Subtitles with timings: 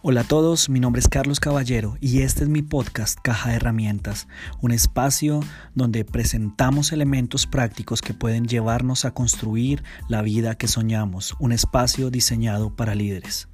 [0.00, 3.56] Hola a todos, mi nombre es Carlos Caballero y este es mi podcast Caja de
[3.56, 4.28] Herramientas,
[4.60, 5.40] un espacio
[5.74, 12.10] donde presentamos elementos prácticos que pueden llevarnos a construir la vida que soñamos, un espacio
[12.10, 13.48] diseñado para líderes.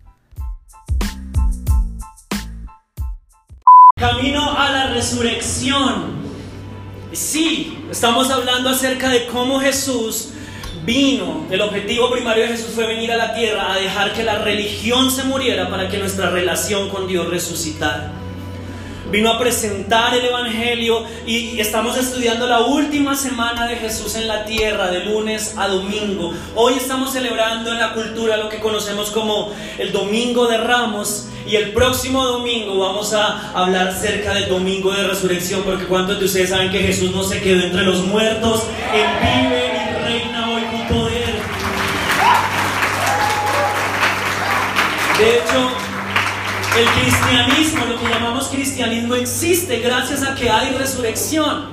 [3.97, 6.13] Camino a la resurrección.
[7.13, 10.34] Sí, estamos hablando acerca de cómo Jesús
[10.85, 14.39] vino, el objetivo primario de Jesús fue venir a la tierra a dejar que la
[14.39, 18.13] religión se muriera para que nuestra relación con Dios resucitara.
[19.11, 24.45] Vino a presentar el Evangelio y estamos estudiando la última semana de Jesús en la
[24.45, 26.33] tierra, de lunes a domingo.
[26.57, 31.57] Hoy estamos celebrando en la cultura lo que conocemos como el Domingo de Ramos y
[31.57, 36.51] el próximo domingo vamos a hablar acerca del Domingo de Resurrección, porque ¿cuántos de ustedes
[36.51, 38.65] saben que Jesús no se quedó entre los muertos?
[38.95, 39.64] Él vive
[45.25, 45.71] De hecho,
[46.79, 51.65] el cristianismo, lo que llamamos cristianismo, existe gracias a que hay resurrección.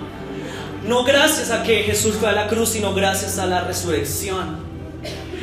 [0.87, 4.55] No gracias a que Jesús fue a la cruz, sino gracias a la resurrección.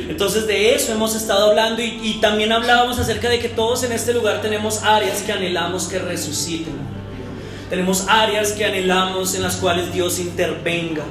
[0.09, 3.91] Entonces de eso hemos estado hablando y, y, también hablábamos acerca de que todos en
[3.91, 6.73] este lugar tenemos áreas que anhelamos que resuciten.
[7.69, 11.03] Tenemos áreas que anhelamos en las cuales Dios intervenga.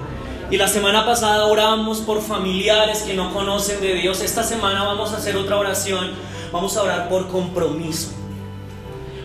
[0.50, 4.22] Y la semana pasada oramos por familiares que no conocen de Dios.
[4.22, 6.12] Esta semana vamos a hacer otra oración.
[6.52, 8.12] Vamos a orar por compromiso.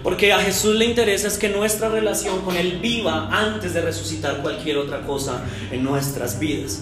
[0.04, 4.42] Porque a Jesús le interesa es que nuestra relación con Él viva antes de resucitar
[4.42, 6.82] cualquier otra cosa en nuestras vidas.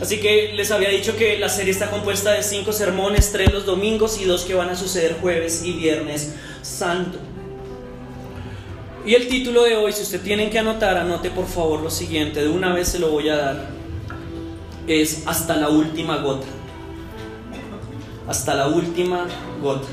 [0.00, 3.64] Así que les había dicho que la serie está compuesta de cinco sermones, tres los
[3.64, 7.18] domingos y dos que van a suceder jueves y viernes santo.
[9.06, 12.42] Y el título de hoy, si usted tienen que anotar, anote por favor lo siguiente,
[12.42, 13.75] de una vez se lo voy a dar,
[14.86, 16.46] es hasta la última gota.
[18.28, 19.26] Hasta la última
[19.62, 19.88] gota.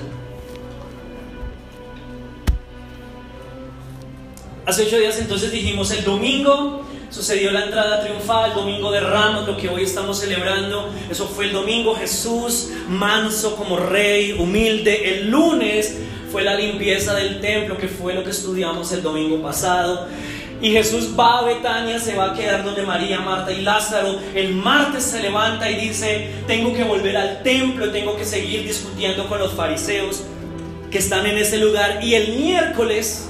[4.66, 9.56] Hace ocho días entonces dijimos el domingo sucedió la entrada triunfal, domingo de Ramos, lo
[9.56, 10.90] que hoy estamos celebrando.
[11.12, 15.20] Eso fue el domingo, Jesús manso como rey, humilde.
[15.20, 16.00] El lunes
[16.32, 20.08] fue la limpieza del templo, que fue lo que estudiamos el domingo pasado.
[20.64, 24.18] Y Jesús va a Betania, se va a quedar donde María, Marta y Lázaro.
[24.34, 29.28] El martes se levanta y dice, tengo que volver al templo, tengo que seguir discutiendo
[29.28, 30.24] con los fariseos
[30.90, 32.02] que están en ese lugar.
[32.02, 33.28] Y el miércoles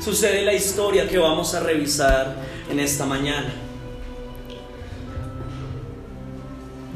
[0.00, 2.36] sucede la historia que vamos a revisar
[2.70, 3.52] en esta mañana.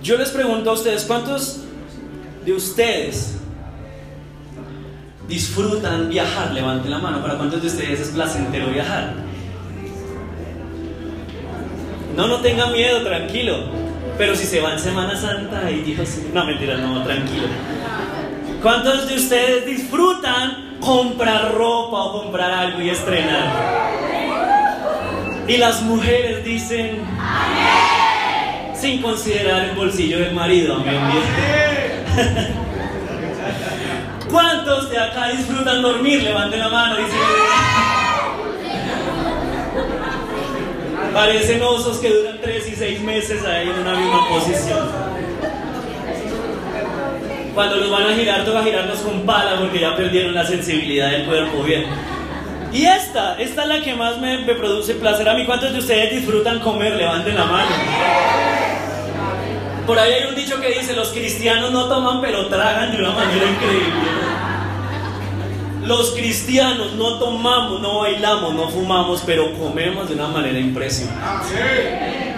[0.02, 1.64] Yo les pregunto a ustedes, ¿cuántos
[2.46, 3.34] de ustedes
[5.28, 6.52] disfrutan viajar?
[6.52, 9.26] Levanten la mano, ¿para cuántos de ustedes es placentero viajar?
[12.16, 13.64] No, no tengan miedo, tranquilo.
[14.16, 17.48] Pero si se va en Semana Santa y dijo, no, mentira, no, tranquilo.
[18.62, 23.52] ¿Cuántos de ustedes disfrutan comprar ropa o comprar algo y estrenar?
[25.46, 28.74] Y las mujeres dicen, amén.
[28.74, 30.96] Sin considerar el bolsillo del marido, amén.
[34.30, 36.22] ¿Cuántos de acá disfrutan dormir?
[36.22, 36.96] Levanten la mano.
[36.96, 37.18] Dicen,
[41.16, 44.86] Parecen osos que duran tres y seis meses ahí en una misma posición.
[47.54, 51.24] Cuando los van a girar, toca girarlos con pala porque ya perdieron la sensibilidad del
[51.24, 51.86] cuerpo bien.
[52.70, 55.46] Y esta, esta es la que más me, me, produce placer a mí.
[55.46, 56.96] ¿Cuántos de ustedes disfrutan comer?
[56.96, 57.70] Levanten la mano.
[59.86, 63.12] Por ahí hay un dicho que dice, los cristianos no toman pero tragan de una
[63.12, 64.35] manera increíble.
[65.86, 72.34] Los cristianos no tomamos, no bailamos, no fumamos, pero comemos de una manera impresionante.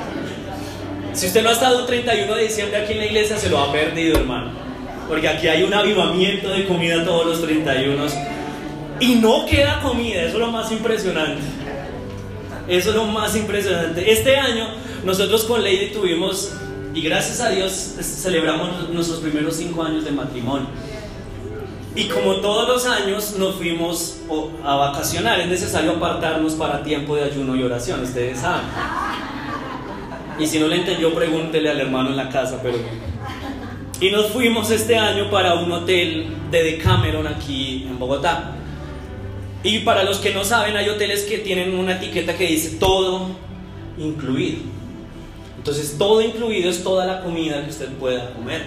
[1.15, 3.59] Si usted no ha estado el 31 de diciembre aquí en la iglesia, se lo
[3.59, 4.51] ha perdido, hermano.
[5.09, 8.05] Porque aquí hay un avivamiento de comida todos los 31
[9.01, 11.43] y no queda comida, eso es lo más impresionante.
[12.69, 14.11] Eso es lo más impresionante.
[14.13, 14.69] Este año
[15.05, 16.53] nosotros con Lady tuvimos,
[16.95, 20.67] y gracias a Dios celebramos nuestros primeros cinco años de matrimonio.
[21.95, 24.21] Y como todos los años nos fuimos
[24.65, 28.67] a vacacionar, es necesario apartarnos para tiempo de ayuno y oración, ustedes saben.
[30.39, 32.79] Y si no le entendió, pregúntele al hermano en la casa, pero...
[34.01, 38.53] Y nos fuimos este año para un hotel de Decameron aquí en Bogotá.
[39.65, 43.31] Y para los que no saben, hay hoteles que tienen una etiqueta que dice todo
[43.99, 44.59] incluido.
[45.57, 48.67] Entonces, todo incluido es toda la comida que usted pueda comer.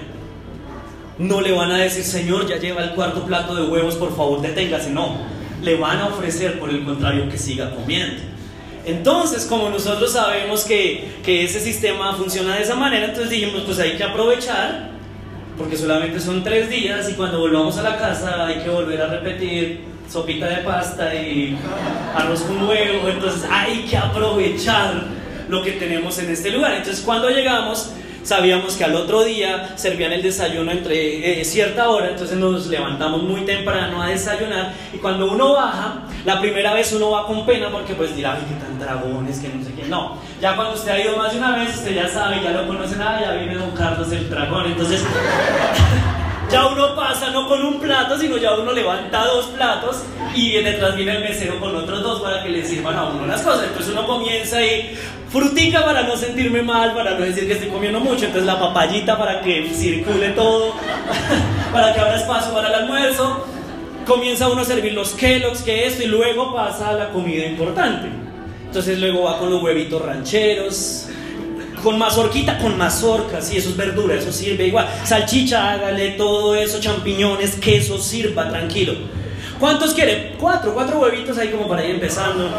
[1.17, 4.41] No le van a decir, Señor, ya lleva el cuarto plato de huevos, por favor,
[4.41, 4.89] deténgase.
[4.89, 5.17] No,
[5.61, 8.21] le van a ofrecer, por el contrario, que siga comiendo.
[8.85, 13.77] Entonces, como nosotros sabemos que, que ese sistema funciona de esa manera, entonces dijimos, pues
[13.79, 14.91] hay que aprovechar
[15.57, 19.07] porque solamente son tres días y cuando volvamos a la casa hay que volver a
[19.07, 21.57] repetir sopita de pasta y
[22.15, 25.03] arroz con huevo, entonces hay que aprovechar
[25.47, 26.73] lo que tenemos en este lugar.
[26.73, 27.91] Entonces cuando llegamos
[28.23, 33.23] sabíamos que al otro día servían el desayuno entre eh, cierta hora, entonces nos levantamos
[33.23, 37.69] muy temprano a desayunar y cuando uno baja, la primera vez uno va con pena
[37.71, 39.88] porque pues dirá, ay, qué tan dragones, que no sé qué.
[39.88, 42.68] No, ya cuando usted ha ido más de una vez, usted ya sabe, ya lo
[42.68, 45.03] conoce nada, ah, ya viene don Carlos el dragón, entonces...
[46.51, 50.03] ya uno pasa no con un plato, sino ya uno levanta dos platos
[50.35, 53.41] y detrás viene el mesero con otros dos para que le sirvan a uno las
[53.41, 53.68] cosas.
[53.68, 54.97] Entonces uno comienza ahí,
[55.31, 59.18] frutica para no sentirme mal, para no decir que estoy comiendo mucho, entonces la papayita
[59.18, 60.74] para que circule todo,
[61.74, 63.48] para que abra espacio para el almuerzo.
[64.06, 68.10] Comienza uno a servir los Kellogg's, que esto, y luego pasa a la comida importante.
[68.66, 71.07] Entonces luego va con los huevitos rancheros,
[71.83, 74.88] con mazorquita, con mazorca, sí, eso es verdura, eso sirve igual.
[75.04, 78.94] Salchicha, hágale todo eso, champiñones, queso, sirva, tranquilo.
[79.61, 80.33] ¿Cuántos quiere?
[80.39, 82.49] Cuatro, cuatro huevitos ahí como para ir empezando.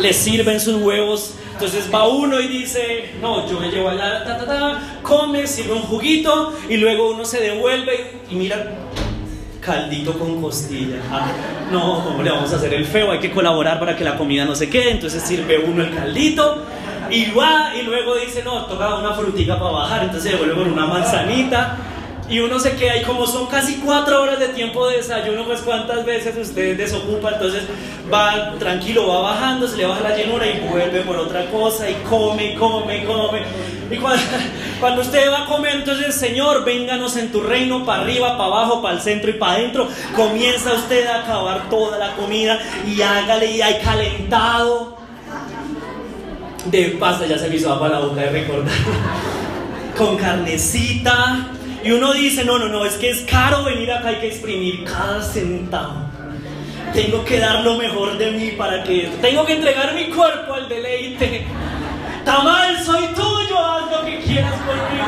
[0.00, 1.34] Les sirven sus huevos.
[1.52, 5.74] Entonces va uno y dice, no, yo me llevo allá, ta, ta, ta, come, sirve
[5.74, 8.72] un juguito y luego uno se devuelve y mira,
[9.60, 10.96] caldito con costilla.
[11.12, 11.30] Ah,
[11.70, 13.12] no, ¿cómo le vamos a hacer el feo?
[13.12, 14.90] Hay que colaborar para que la comida no se quede.
[14.90, 16.64] Entonces sirve uno el caldito
[17.08, 20.72] y va y luego dice, no, toca una frutita para bajar, entonces se devuelve con
[20.72, 21.78] una manzanita
[22.30, 25.60] y uno se queda y como son casi cuatro horas de tiempo de desayuno, pues
[25.62, 27.64] cuántas veces usted desocupa, entonces
[28.10, 31.94] va tranquilo, va bajando, se le baja la llenura y vuelve por otra cosa y
[32.08, 33.42] come, come, come.
[33.90, 38.44] Y cuando, usted va a comer, entonces Señor, vénganos en tu reino, para arriba, para
[38.44, 39.88] abajo, para el centro y para adentro.
[40.14, 44.98] Comienza usted a acabar toda la comida y hágale y hay calentado
[46.66, 48.72] de pasta, ya se me hizo agua la boca de recordar,
[49.98, 51.56] con carnecita.
[51.82, 54.84] Y uno dice, no, no, no, es que es caro venir acá, hay que exprimir
[54.84, 56.10] cada centavo.
[56.92, 59.10] Tengo que dar lo mejor de mí para que...
[59.22, 61.46] Tengo que entregar mi cuerpo al deleite.
[62.24, 65.00] Tamal, soy tuyo, haz lo que quieras por mí.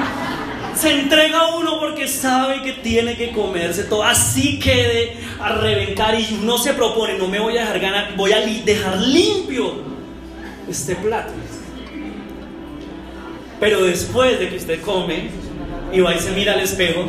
[0.75, 4.05] Se entrega uno porque sabe que tiene que comerse todo.
[4.05, 8.33] Así quede a reventar y uno se propone, no me voy a dejar ganar, voy
[8.33, 9.75] a dejar limpio
[10.69, 11.33] este plato.
[13.61, 15.31] Pero después de que usted come
[15.93, 17.07] y va y se mira al espejo,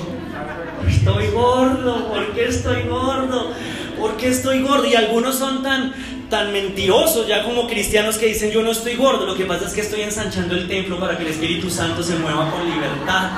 [0.87, 3.51] estoy gordo, ¿por qué estoy gordo?
[3.99, 4.85] ¿Por qué estoy gordo?
[4.85, 5.93] Y algunos son tan,
[6.29, 9.73] tan mentirosos ya como cristianos que dicen yo no estoy gordo, lo que pasa es
[9.73, 13.29] que estoy ensanchando el templo para que el Espíritu Santo se mueva con libertad.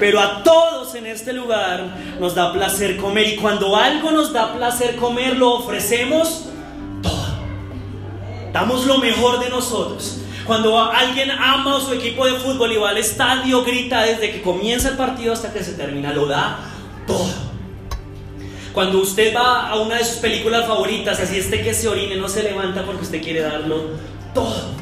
[0.00, 4.54] Pero a todos en este lugar nos da placer comer y cuando algo nos da
[4.54, 6.46] placer comer lo ofrecemos
[8.54, 10.23] damos lo mejor de nosotros.
[10.46, 14.42] Cuando alguien ama a su equipo de fútbol y va al estadio, grita desde que
[14.42, 16.58] comienza el partido hasta que se termina, lo da
[17.06, 17.30] todo.
[18.74, 22.28] Cuando usted va a una de sus películas favoritas, así este que se orine, no
[22.28, 23.90] se levanta porque usted quiere darlo
[24.34, 24.74] todo.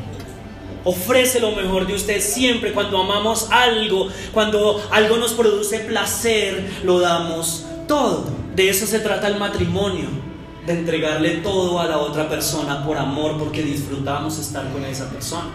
[0.85, 2.73] Ofrece lo mejor de usted siempre.
[2.73, 8.25] Cuando amamos algo, cuando algo nos produce placer, lo damos todo.
[8.57, 10.22] De eso se trata el matrimonio
[10.67, 15.51] de entregarle todo a la otra persona por amor, porque disfrutamos estar con esa persona.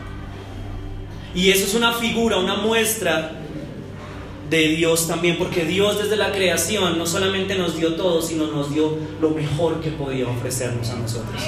[1.33, 3.31] Y eso es una figura, una muestra
[4.49, 8.73] de Dios también, porque Dios desde la creación no solamente nos dio todo, sino nos
[8.73, 11.41] dio lo mejor que podía ofrecernos a nosotros.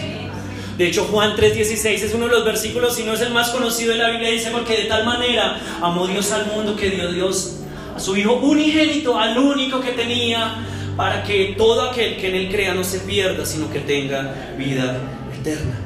[0.77, 3.91] De hecho, Juan 3:16 es uno de los versículos, si no es el más conocido
[3.91, 7.57] de la Biblia, dice, porque de tal manera amó Dios al mundo que dio Dios
[7.95, 10.65] a su Hijo unigénito, al único que tenía
[10.99, 14.99] para que todo aquel que en Él crea no se pierda, sino que tenga vida
[15.33, 15.79] eterna.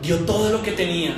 [0.00, 1.12] Dio todo lo que tenía.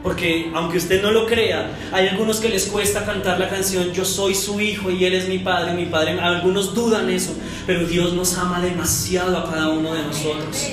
[0.00, 4.04] Porque aunque usted no lo crea, hay algunos que les cuesta cantar la canción Yo
[4.04, 6.12] soy su hijo y Él es mi padre, mi padre.
[6.20, 7.34] Algunos dudan eso,
[7.66, 10.70] pero Dios nos ama demasiado a cada uno de nosotros.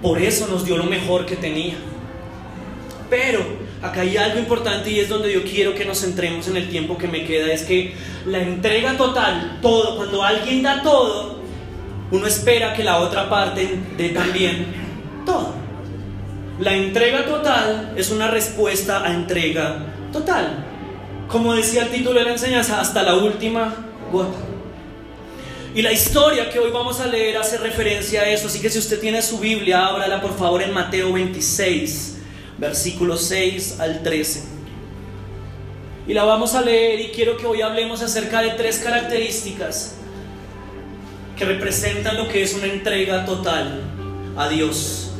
[0.00, 1.74] Por eso nos dio lo mejor que tenía.
[3.10, 3.40] Pero
[3.82, 6.98] acá hay algo importante y es donde yo quiero que nos centremos en el tiempo
[6.98, 7.52] que me queda.
[7.52, 7.94] Es que
[8.26, 11.38] la entrega total, todo, cuando alguien da todo,
[12.10, 14.66] uno espera que la otra parte dé también
[15.24, 15.54] todo.
[16.60, 20.64] La entrega total es una respuesta a entrega total.
[21.28, 23.74] Como decía el título de la enseñanza, hasta la última
[24.10, 24.38] gota.
[25.74, 28.78] Y la historia que hoy vamos a leer hace referencia a eso, así que si
[28.78, 32.17] usted tiene su Biblia, ábrala por favor en Mateo 26,
[32.58, 34.58] versículos 6 al 13
[36.08, 39.96] y la vamos a leer y quiero que hoy hablemos acerca de tres características
[41.36, 43.82] que representan lo que es una entrega total
[44.34, 45.10] a Dios.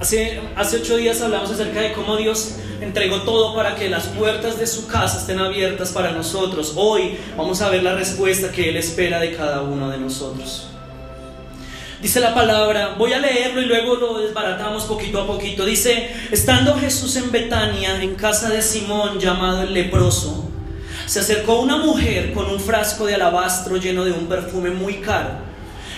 [0.00, 4.58] Hace, hace ocho días hablamos acerca de cómo Dios entregó todo para que las puertas
[4.58, 6.72] de su casa estén abiertas para nosotros.
[6.74, 10.71] Hoy vamos a ver la respuesta que Él espera de cada uno de nosotros.
[12.02, 15.64] Dice la palabra, voy a leerlo y luego lo desbaratamos poquito a poquito.
[15.64, 20.50] Dice, estando Jesús en Betania, en casa de Simón llamado el leproso,
[21.06, 25.30] se acercó una mujer con un frasco de alabastro lleno de un perfume muy caro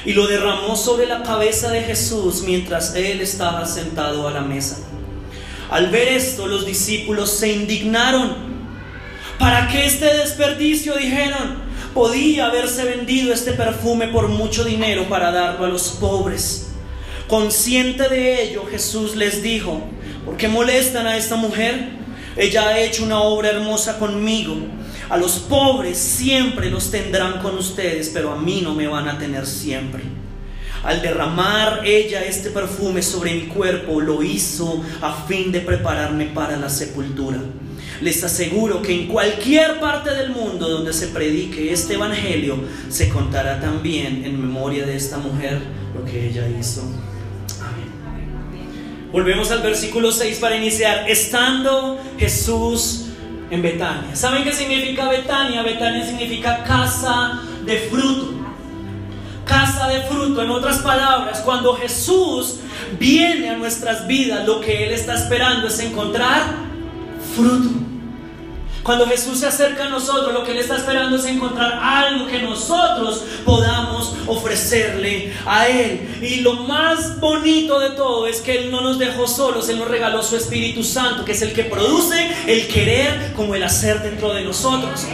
[0.05, 4.81] y lo derramó sobre la cabeza de Jesús mientras él estaba sentado a la mesa.
[5.71, 8.35] Al ver esto, los discípulos se indignaron.
[9.39, 10.97] ¿Para qué este desperdicio?
[10.97, 11.64] Dijeron.
[11.95, 16.73] Podía haberse vendido este perfume por mucho dinero para darlo a los pobres.
[17.29, 19.81] Consciente de ello, Jesús les dijo,
[20.25, 21.91] ¿por qué molestan a esta mujer?
[22.37, 24.57] Ella ha hecho una obra hermosa conmigo
[25.11, 29.19] a los pobres siempre los tendrán con ustedes, pero a mí no me van a
[29.19, 30.03] tener siempre.
[30.85, 36.57] Al derramar ella este perfume sobre mi cuerpo, lo hizo a fin de prepararme para
[36.57, 37.39] la sepultura.
[38.01, 42.59] Les aseguro que en cualquier parte del mundo donde se predique este evangelio,
[42.91, 45.61] se contará también en memoria de esta mujer
[45.95, 46.83] lo que ella hizo.
[47.61, 49.11] Amén.
[49.11, 51.09] Volvemos al versículo 6 para iniciar.
[51.09, 53.07] Estando Jesús
[53.51, 54.15] en Betania.
[54.15, 55.63] ¿Saben qué significa Betania?
[55.63, 58.44] Betania significa casa de fruto.
[59.45, 62.61] Casa de fruto, en otras palabras, cuando Jesús
[62.99, 66.43] viene a nuestras vidas, lo que Él está esperando es encontrar
[67.35, 67.85] fruto.
[68.85, 72.43] Cuando Jesús se acerca a nosotros, lo que Él está esperando es encontrar algo que
[72.43, 76.19] nosotros podamos ofrecerle a Él.
[76.21, 79.89] Y lo más bonito de todo es que Él no nos dejó solos, Él nos
[79.89, 84.35] regaló su Espíritu Santo, que es el que produce el querer como el hacer dentro
[84.35, 85.07] de nosotros.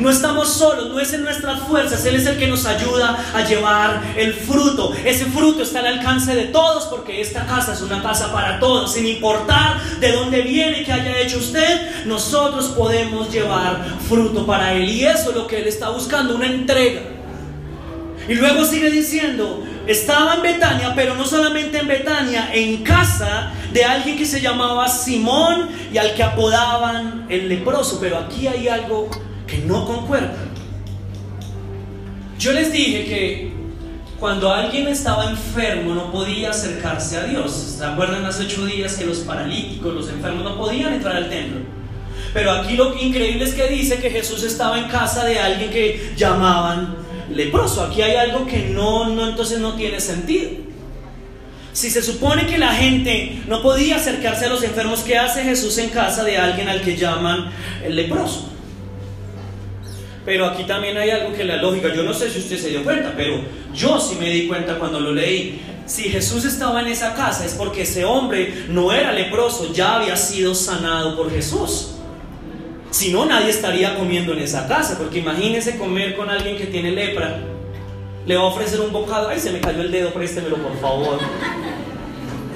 [0.00, 3.44] No estamos solos, no es en nuestras fuerzas, Él es el que nos ayuda a
[3.44, 4.94] llevar el fruto.
[5.04, 8.94] Ese fruto está al alcance de todos porque esta casa es una casa para todos.
[8.94, 14.88] Sin importar de dónde viene, que haya hecho usted, nosotros podemos llevar fruto para Él.
[14.88, 17.02] Y eso es lo que Él está buscando, una entrega.
[18.26, 23.84] Y luego sigue diciendo, estaba en Betania, pero no solamente en Betania, en casa de
[23.84, 27.98] alguien que se llamaba Simón y al que apodaban el leproso.
[28.00, 29.10] Pero aquí hay algo
[29.50, 30.50] que no concuerdan.
[32.38, 33.50] Yo les dije que
[34.18, 37.52] cuando alguien estaba enfermo no podía acercarse a Dios.
[37.78, 41.60] ¿Se acuerdan hace ocho días que los paralíticos, los enfermos no podían entrar al templo?
[42.32, 46.12] Pero aquí lo increíble es que dice que Jesús estaba en casa de alguien que
[46.16, 46.94] llamaban
[47.30, 47.82] leproso.
[47.82, 50.50] Aquí hay algo que no, no entonces no tiene sentido.
[51.72, 55.78] Si se supone que la gente no podía acercarse a los enfermos, ¿qué hace Jesús
[55.78, 57.50] en casa de alguien al que llaman
[57.84, 58.50] el leproso?
[60.24, 62.84] Pero aquí también hay algo que la lógica, yo no sé si usted se dio
[62.84, 63.40] cuenta, pero
[63.74, 65.60] yo sí me di cuenta cuando lo leí.
[65.86, 70.16] Si Jesús estaba en esa casa es porque ese hombre no era leproso, ya había
[70.16, 71.92] sido sanado por Jesús.
[72.90, 76.90] Si no, nadie estaría comiendo en esa casa, porque imagínese comer con alguien que tiene
[76.90, 77.40] lepra.
[78.26, 81.18] Le va a ofrecer un bocado, ay, se me cayó el dedo, préstemelo por favor.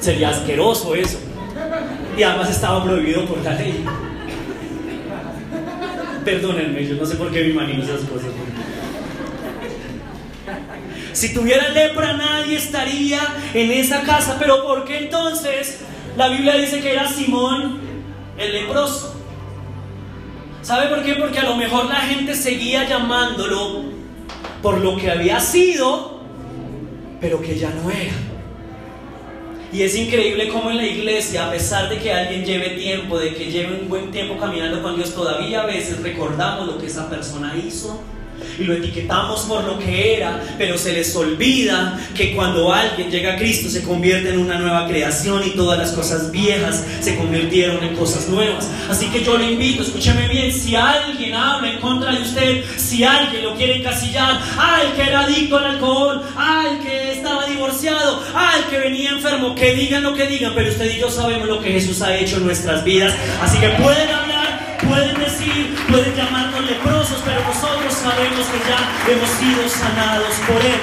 [0.00, 1.18] Sería asqueroso eso.
[2.16, 3.84] Y además estaba prohibido por la ley.
[6.24, 8.28] Perdónenme, yo no sé por qué me imagino esas cosas.
[11.12, 13.20] Si tuviera lepra nadie estaría
[13.52, 15.80] en esa casa, pero ¿por qué entonces
[16.16, 17.78] la Biblia dice que era Simón
[18.36, 19.14] el leproso?
[20.62, 21.14] ¿Sabe por qué?
[21.14, 23.84] Porque a lo mejor la gente seguía llamándolo
[24.62, 26.20] por lo que había sido,
[27.20, 28.33] pero que ya no era.
[29.74, 33.34] Y es increíble cómo en la iglesia, a pesar de que alguien lleve tiempo, de
[33.34, 37.10] que lleve un buen tiempo caminando con Dios, todavía a veces recordamos lo que esa
[37.10, 38.00] persona hizo
[38.56, 43.34] y lo etiquetamos por lo que era, pero se les olvida que cuando alguien llega
[43.34, 47.82] a Cristo se convierte en una nueva creación y todas las cosas viejas se convirtieron
[47.82, 48.70] en cosas nuevas.
[48.88, 53.02] Así que yo le invito, escúcheme bien, si alguien habla en contra de usted, si
[53.02, 57.03] alguien lo quiere encasillar, al que era adicto al alcohol, al que
[57.64, 61.48] divorciado, al que venía enfermo, que digan lo que digan, pero usted y yo sabemos
[61.48, 63.14] lo que Jesús ha hecho en nuestras vidas.
[63.42, 69.30] Así que pueden hablar, pueden decir, pueden llamarnos leprosos, pero nosotros sabemos que ya hemos
[69.30, 70.80] sido sanados por Él.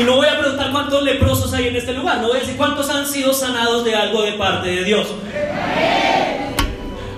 [0.00, 2.56] Y no voy a preguntar cuántos leprosos hay en este lugar, no voy a decir
[2.56, 5.08] cuántos han sido sanados de algo de parte de Dios.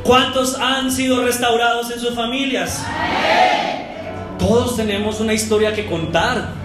[0.03, 2.83] ¿Cuántos han sido restaurados en sus familias?
[4.39, 6.61] Todos tenemos una historia que contar.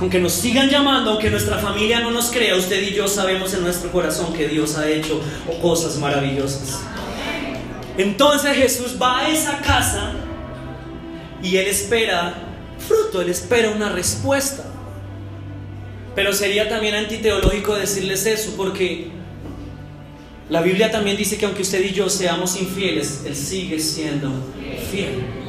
[0.00, 3.62] Aunque nos sigan llamando, aunque nuestra familia no nos crea, usted y yo sabemos en
[3.62, 5.20] nuestro corazón que Dios ha hecho
[5.60, 6.80] cosas maravillosas.
[7.98, 10.12] Entonces Jesús va a esa casa
[11.42, 12.34] y él espera
[12.78, 14.64] fruto, él espera una respuesta.
[16.14, 19.10] Pero sería también antiteológico decirles eso, porque
[20.48, 24.30] la Biblia también dice que aunque usted y yo seamos infieles, Él sigue siendo
[24.90, 25.39] fiel.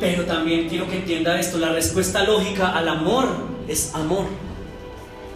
[0.00, 3.28] Pero también quiero que entienda esto, la respuesta lógica al amor
[3.68, 4.26] es amor.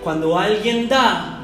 [0.02, 1.40] Cuando alguien da,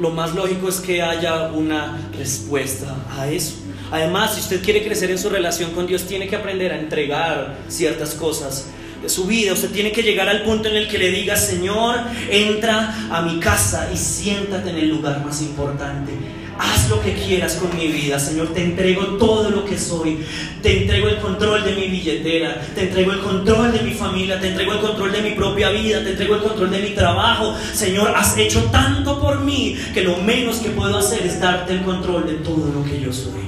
[0.00, 3.54] lo más lógico es que haya una respuesta a eso.
[3.92, 7.58] Además, si usted quiere crecer en su relación con Dios, tiene que aprender a entregar
[7.68, 8.66] ciertas cosas
[9.00, 9.52] de su vida.
[9.52, 13.38] Usted tiene que llegar al punto en el que le diga, Señor, entra a mi
[13.38, 16.12] casa y siéntate en el lugar más importante.
[16.58, 18.52] Haz lo que quieras con mi vida, Señor.
[18.54, 20.24] Te entrego todo lo que soy.
[20.62, 22.60] Te entrego el control de mi billetera.
[22.74, 24.40] Te entrego el control de mi familia.
[24.40, 26.02] Te entrego el control de mi propia vida.
[26.04, 27.54] Te entrego el control de mi trabajo.
[27.72, 31.82] Señor, has hecho tanto por mí que lo menos que puedo hacer es darte el
[31.82, 33.42] control de todo lo que yo soy.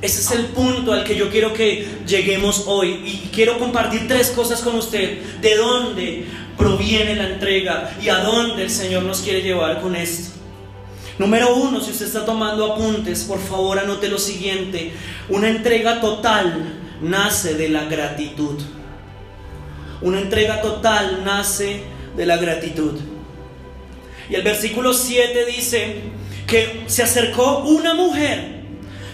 [0.00, 3.00] Ese es el punto al que yo quiero que lleguemos hoy.
[3.04, 5.18] Y quiero compartir tres cosas con usted.
[5.40, 6.24] ¿De dónde
[6.58, 10.38] proviene la entrega y a dónde el Señor nos quiere llevar con esto?
[11.18, 14.92] Número uno, si usted está tomando apuntes, por favor anote lo siguiente.
[15.28, 18.60] Una entrega total nace de la gratitud.
[20.00, 21.82] Una entrega total nace
[22.16, 23.00] de la gratitud.
[24.30, 26.02] Y el versículo 7 dice
[26.46, 28.58] que se acercó una mujer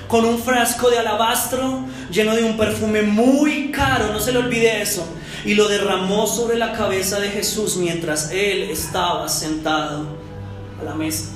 [0.08, 4.82] con un frasco de alabastro lleno de un perfume muy caro, no se le olvide
[4.82, 5.06] eso,
[5.44, 10.06] y lo derramó sobre la cabeza de Jesús mientras él estaba sentado
[10.80, 11.30] a la mesa.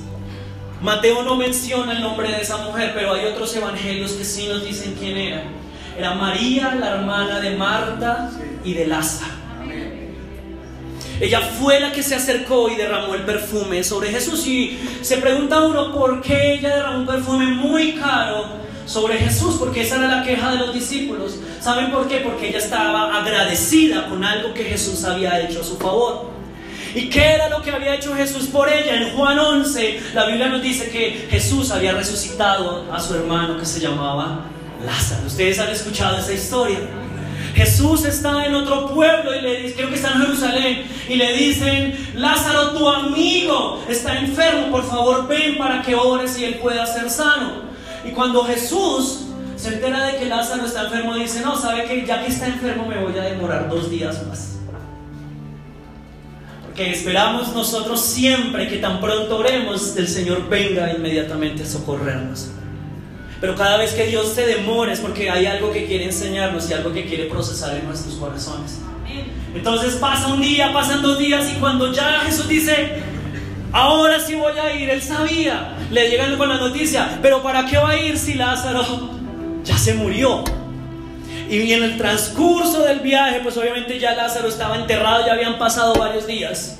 [0.81, 4.63] Mateo no menciona el nombre de esa mujer, pero hay otros evangelios que sí nos
[4.63, 5.43] dicen quién era.
[5.97, 8.31] Era María, la hermana de Marta
[8.63, 9.39] y de Lázaro.
[11.19, 14.47] Ella fue la que se acercó y derramó el perfume sobre Jesús.
[14.47, 18.45] Y se pregunta uno por qué ella derramó un perfume muy caro
[18.89, 21.35] sobre Jesús, porque esa era la queja de los discípulos.
[21.61, 22.17] ¿Saben por qué?
[22.17, 26.31] Porque ella estaba agradecida con algo que Jesús había hecho a su favor.
[26.95, 28.95] ¿Y qué era lo que había hecho Jesús por ella?
[28.95, 33.65] En Juan 11, la Biblia nos dice que Jesús había resucitado a su hermano que
[33.65, 34.45] se llamaba
[34.83, 35.27] Lázaro.
[35.27, 36.79] Ustedes han escuchado esa historia.
[37.53, 41.33] Jesús está en otro pueblo y le dice, creo que está en Jerusalén, y le
[41.33, 46.85] dicen, Lázaro, tu amigo está enfermo, por favor ven para que ores y él pueda
[46.85, 47.69] ser sano.
[48.05, 49.21] Y cuando Jesús
[49.55, 52.85] se entera de que Lázaro está enfermo, dice, no, sabe que ya que está enfermo
[52.85, 54.57] me voy a demorar dos días más.
[56.65, 62.51] Porque esperamos nosotros siempre que tan pronto oremos, el Señor venga inmediatamente a socorrernos.
[63.41, 66.73] Pero cada vez que Dios se demora es porque hay algo que quiere enseñarnos y
[66.73, 68.79] algo que quiere procesar en nuestros corazones.
[69.55, 73.01] Entonces pasa un día, pasan dos días y cuando ya Jesús dice,
[73.71, 77.77] ahora sí voy a ir, él sabía, le llegan con la noticia, pero ¿para qué
[77.77, 78.83] va a ir si Lázaro
[79.63, 80.43] ya se murió?
[81.49, 85.95] Y en el transcurso del viaje, pues obviamente ya Lázaro estaba enterrado, ya habían pasado
[85.95, 86.77] varios días.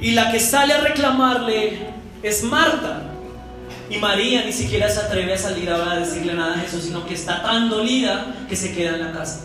[0.00, 1.78] Y la que sale a reclamarle
[2.22, 3.02] es Marta.
[3.90, 7.06] Y María ni siquiera se atreve a salir ahora a decirle nada a Jesús, sino
[7.06, 9.42] que está tan dolida que se queda en la casa.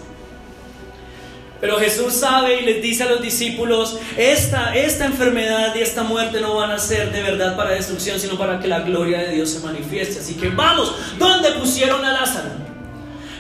[1.62, 6.42] Pero Jesús sabe y les dice a los discípulos, esta, esta enfermedad y esta muerte
[6.42, 9.52] no van a ser de verdad para destrucción, sino para que la gloria de Dios
[9.52, 10.20] se manifieste.
[10.20, 12.50] Así que vamos, ¿dónde pusieron a Lázaro?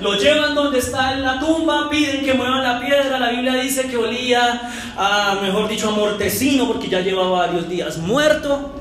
[0.02, 3.18] Lo llevan donde está en la tumba, piden que muevan la piedra.
[3.18, 7.98] La Biblia dice que olía a, mejor dicho, a mortecino porque ya llevaba varios días
[7.98, 8.76] muerto.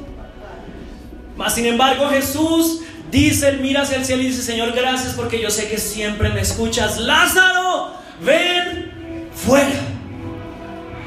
[1.36, 5.50] Mas sin embargo Jesús dice, mira hacia el cielo y dice, Señor, gracias porque yo
[5.50, 6.98] sé que siempre me escuchas.
[6.98, 8.99] Lázaro, ven
[9.34, 9.80] fuera.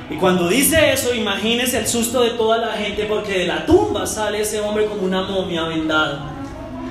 [0.10, 4.06] Y cuando dice eso, imagínese el susto de toda la gente porque de la tumba
[4.06, 6.32] sale ese hombre como una momia vendada,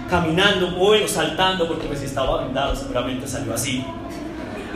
[0.08, 3.84] caminando, bueno, saltando, porque pues estaba vendado seguramente salió así.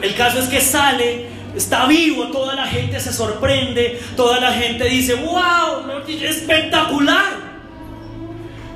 [0.01, 4.85] El caso es que sale, está vivo, toda la gente se sorprende, toda la gente
[4.85, 7.47] dice, wow, espectacular.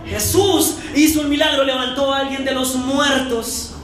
[0.06, 3.74] Jesús hizo un milagro, levantó a alguien de los muertos.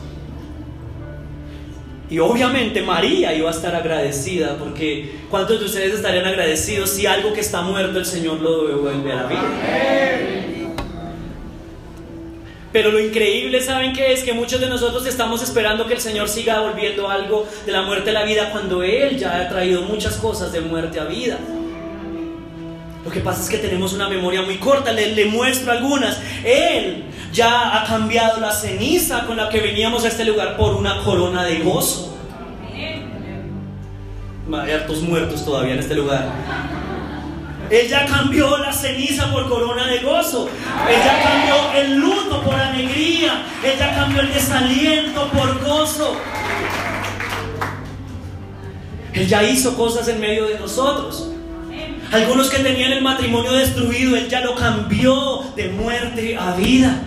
[2.09, 7.33] Y obviamente María iba a estar agradecida, porque ¿cuántos de ustedes estarían agradecidos si algo
[7.33, 10.47] que está muerto el Señor lo devuelve a la vida?
[12.73, 14.23] Pero lo increíble, ¿saben qué es?
[14.23, 18.11] Que muchos de nosotros estamos esperando que el Señor siga volviendo algo de la muerte
[18.11, 21.39] a la vida cuando Él ya ha traído muchas cosas de muerte a vida.
[23.07, 26.19] Lo que pasa es que tenemos una memoria muy corta, le, muestro algunas.
[26.45, 31.05] Él ya ha cambiado la ceniza con la que veníamos a este lugar por una
[31.05, 32.19] corona de gozo.
[34.53, 36.27] Hay hartos muertos todavía en este lugar.
[37.71, 40.49] Él ya cambió la ceniza por corona de gozo.
[40.89, 43.45] Él ya cambió el luto por alegría.
[43.63, 46.17] Él ya cambió el desaliento por gozo.
[49.13, 51.36] Él ya hizo cosas en medio de nosotros.
[52.13, 57.03] Algunos que tenían el matrimonio destruido, Él ya lo cambió de muerte a vida.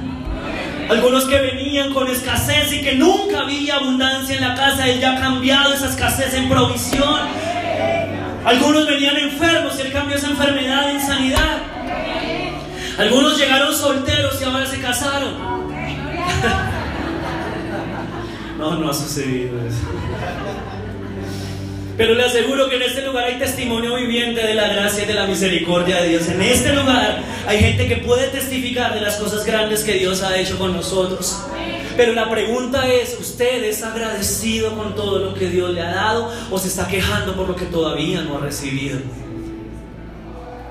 [0.90, 5.14] Algunos que venían con escasez y que nunca había abundancia en la casa, Él ya
[5.14, 7.20] ha cambiado esa escasez en provisión.
[8.44, 11.58] Algunos venían enfermos y Él cambió esa enfermedad en sanidad.
[12.98, 15.34] Algunos llegaron solteros y ahora se casaron.
[18.58, 19.88] No, no ha sucedido eso.
[22.00, 25.14] Pero le aseguro que en este lugar hay testimonio viviente de la gracia y de
[25.14, 26.30] la misericordia de Dios.
[26.30, 30.38] En este lugar hay gente que puede testificar de las cosas grandes que Dios ha
[30.38, 31.38] hecho con nosotros.
[31.98, 36.32] Pero la pregunta es, ¿usted es agradecido con todo lo que Dios le ha dado
[36.50, 39.00] o se está quejando por lo que todavía no ha recibido?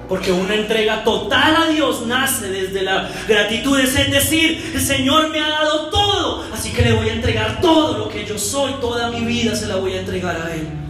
[0.09, 5.41] Porque una entrega total a Dios nace desde la gratitud, es decir, el Señor me
[5.41, 9.11] ha dado todo, así que le voy a entregar todo lo que yo soy, toda
[9.11, 10.88] mi vida se la voy a entregar a Él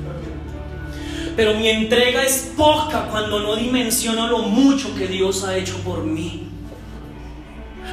[1.39, 6.03] pero mi entrega es poca cuando no dimensiono lo mucho que Dios ha hecho por
[6.03, 6.49] mí.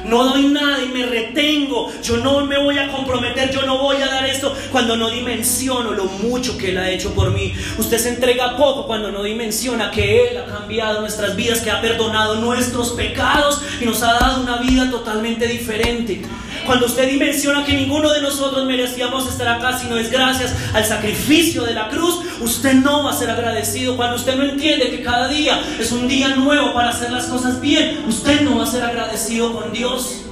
[0.04, 1.92] No doy nada y me retengo.
[2.02, 5.92] Yo no me voy a comprometer, yo no voy a dar esto cuando no dimensiono
[5.92, 7.54] lo mucho que Él ha hecho por mí.
[7.78, 11.80] Usted se entrega poco cuando no dimensiona que Él ha cambiado nuestras vidas, que ha
[11.80, 16.20] perdonado nuestros pecados y nos ha dado una vida totalmente diferente.
[16.66, 21.62] Cuando usted dimensiona que ninguno de nosotros merecíamos estar acá, sino es gracias al sacrificio
[21.62, 23.96] de la cruz, usted no va a ser agradecido.
[23.96, 27.60] Cuando usted no entiende que cada día es un día nuevo para hacer las cosas
[27.60, 30.25] bien, usted no va a ser agradecido con Dios.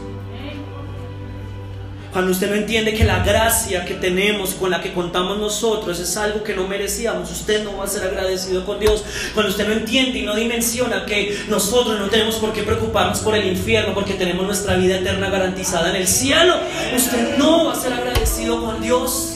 [2.14, 6.16] Cuando usted no entiende que la gracia que tenemos, con la que contamos nosotros, es
[6.16, 9.02] algo que no merecíamos, usted no va a ser agradecido con Dios.
[9.34, 13.34] Cuando usted no entiende y no dimensiona que nosotros no tenemos por qué preocuparnos por
[13.34, 16.54] el infierno, porque tenemos nuestra vida eterna garantizada en el cielo,
[16.94, 19.33] usted no va a ser agradecido con Dios.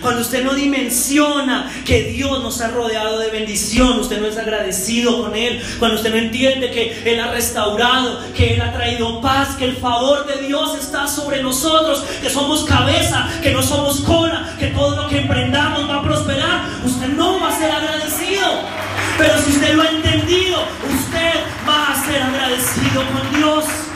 [0.00, 5.22] Cuando usted no dimensiona que Dios nos ha rodeado de bendición, usted no es agradecido
[5.22, 5.62] con Él.
[5.78, 9.76] Cuando usted no entiende que Él ha restaurado, que Él ha traído paz, que el
[9.76, 14.96] favor de Dios está sobre nosotros, que somos cabeza, que no somos cola, que todo
[14.96, 18.46] lo que emprendamos va a prosperar, usted no va a ser agradecido.
[19.18, 21.32] Pero si usted lo ha entendido, usted
[21.68, 23.87] va a ser agradecido con Dios.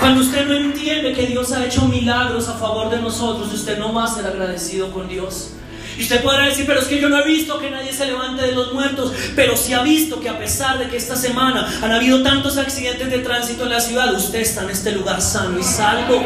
[0.00, 3.92] Cuando usted no entiende que Dios ha hecho milagros a favor de nosotros, usted no
[3.92, 5.50] va a ser agradecido con Dios.
[5.98, 8.40] Y usted podrá decir, pero es que yo no he visto que nadie se levante
[8.42, 11.92] de los muertos, pero sí ha visto que a pesar de que esta semana han
[11.92, 15.62] habido tantos accidentes de tránsito en la ciudad, usted está en este lugar sano y
[15.62, 16.24] salvo.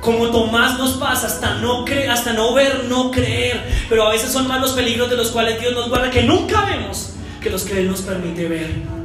[0.00, 3.62] Como Tomás nos pasa, hasta no, creer, hasta no ver, no creer.
[3.88, 6.64] Pero a veces son más los peligros de los cuales Dios nos guarda que nunca
[6.64, 9.01] vemos que los que Él nos permite ver.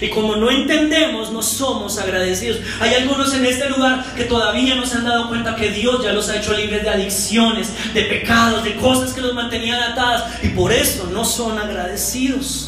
[0.00, 2.60] Y como no entendemos, no somos agradecidos.
[2.80, 6.12] Hay algunos en este lugar que todavía no se han dado cuenta que Dios ya
[6.12, 10.42] los ha hecho libres de adicciones, de pecados, de cosas que los mantenían atadas.
[10.42, 12.66] Y por eso no son agradecidos.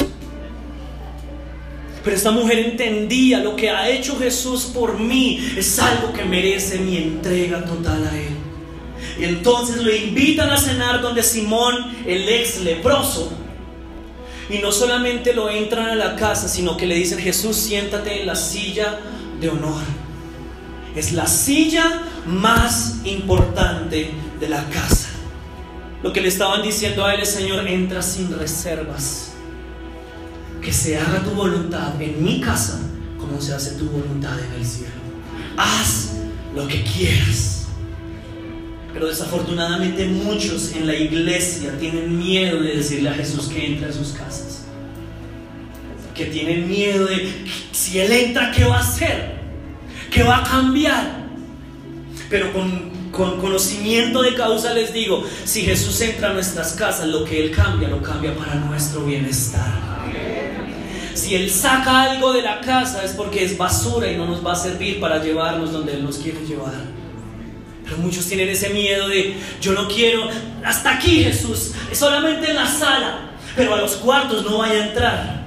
[2.03, 6.79] Pero esta mujer entendía lo que ha hecho Jesús por mí es algo que merece
[6.79, 8.35] mi entrega total a Él.
[9.19, 11.75] Y entonces lo invitan a cenar donde Simón,
[12.07, 13.33] el ex leproso,
[14.49, 18.27] y no solamente lo entran a la casa, sino que le dicen, Jesús, siéntate en
[18.27, 18.99] la silla
[19.39, 19.81] de honor.
[20.95, 25.09] Es la silla más importante de la casa.
[26.01, 29.33] Lo que le estaban diciendo a él es, Señor, entra sin reservas.
[30.61, 32.79] Que se haga tu voluntad en mi casa
[33.19, 34.93] como se hace tu voluntad en el cielo.
[35.57, 36.13] Haz
[36.55, 37.67] lo que quieras.
[38.93, 43.93] Pero desafortunadamente muchos en la iglesia tienen miedo de decirle a Jesús que entre a
[43.93, 44.65] sus casas.
[46.15, 47.31] Que tienen miedo de
[47.71, 49.39] si Él entra, ¿qué va a hacer?
[50.11, 51.29] ¿Qué va a cambiar?
[52.29, 57.23] Pero con, con conocimiento de causa les digo, si Jesús entra a nuestras casas, lo
[57.23, 59.89] que Él cambia, lo cambia para nuestro bienestar.
[61.13, 64.53] Si Él saca algo de la casa es porque es basura y no nos va
[64.53, 66.98] a servir para llevarnos donde Él nos quiere llevar.
[67.89, 70.29] Pero muchos tienen ese miedo de, yo no quiero,
[70.63, 75.39] hasta aquí Jesús, solamente en la sala, pero a los cuartos no vaya a entrar.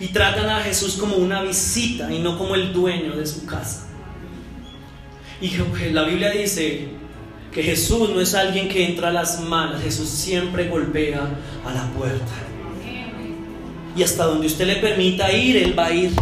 [0.00, 3.86] Y tratan a Jesús como una visita y no como el dueño de su casa.
[5.40, 5.50] Y
[5.92, 6.88] la Biblia dice
[7.52, 11.20] que Jesús no es alguien que entra a las manos, Jesús siempre golpea
[11.64, 12.32] a la puerta.
[13.96, 16.12] Y hasta donde usted le permita ir, Él va a ir.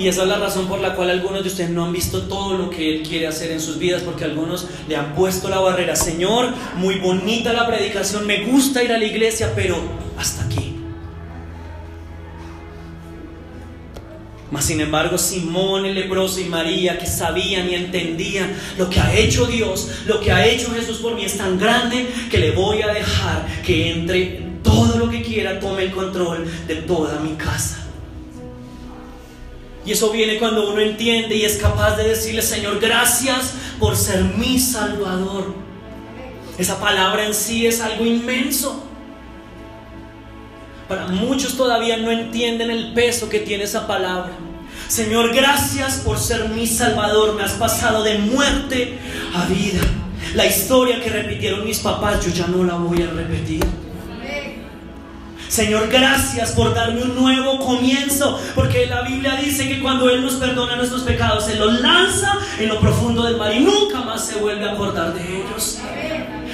[0.00, 2.56] Y esa es la razón por la cual algunos de ustedes no han visto todo
[2.56, 5.94] lo que Él quiere hacer en sus vidas, porque algunos le han puesto la barrera.
[5.94, 9.76] Señor, muy bonita la predicación, me gusta ir a la iglesia, pero
[10.16, 10.74] hasta aquí.
[14.50, 19.14] Mas sin embargo, Simón el leproso y María, que sabían y entendían lo que ha
[19.14, 22.80] hecho Dios, lo que ha hecho Jesús por mí es tan grande que le voy
[22.80, 27.89] a dejar que entre todo lo que quiera, tome el control de toda mi casa.
[29.90, 34.22] Y eso viene cuando uno entiende y es capaz de decirle, Señor, gracias por ser
[34.22, 35.52] mi Salvador.
[36.58, 38.84] Esa palabra en sí es algo inmenso.
[40.88, 44.30] Para muchos todavía no entienden el peso que tiene esa palabra.
[44.86, 47.34] Señor, gracias por ser mi Salvador.
[47.34, 48.96] Me has pasado de muerte
[49.34, 49.80] a vida.
[50.36, 53.64] La historia que repitieron mis papás, yo ya no la voy a repetir.
[55.50, 60.34] Señor, gracias por darme un nuevo comienzo, porque la Biblia dice que cuando Él nos
[60.34, 64.36] perdona nuestros pecados, Él los lanza en lo profundo del mar y nunca más se
[64.36, 65.80] vuelve a acordar de ellos.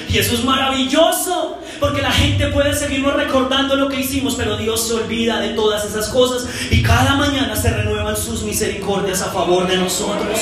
[0.09, 4.87] Y eso es maravilloso, porque la gente puede seguirnos recordando lo que hicimos, pero Dios
[4.87, 9.67] se olvida de todas esas cosas y cada mañana se renuevan sus misericordias a favor
[9.67, 10.39] de nosotros.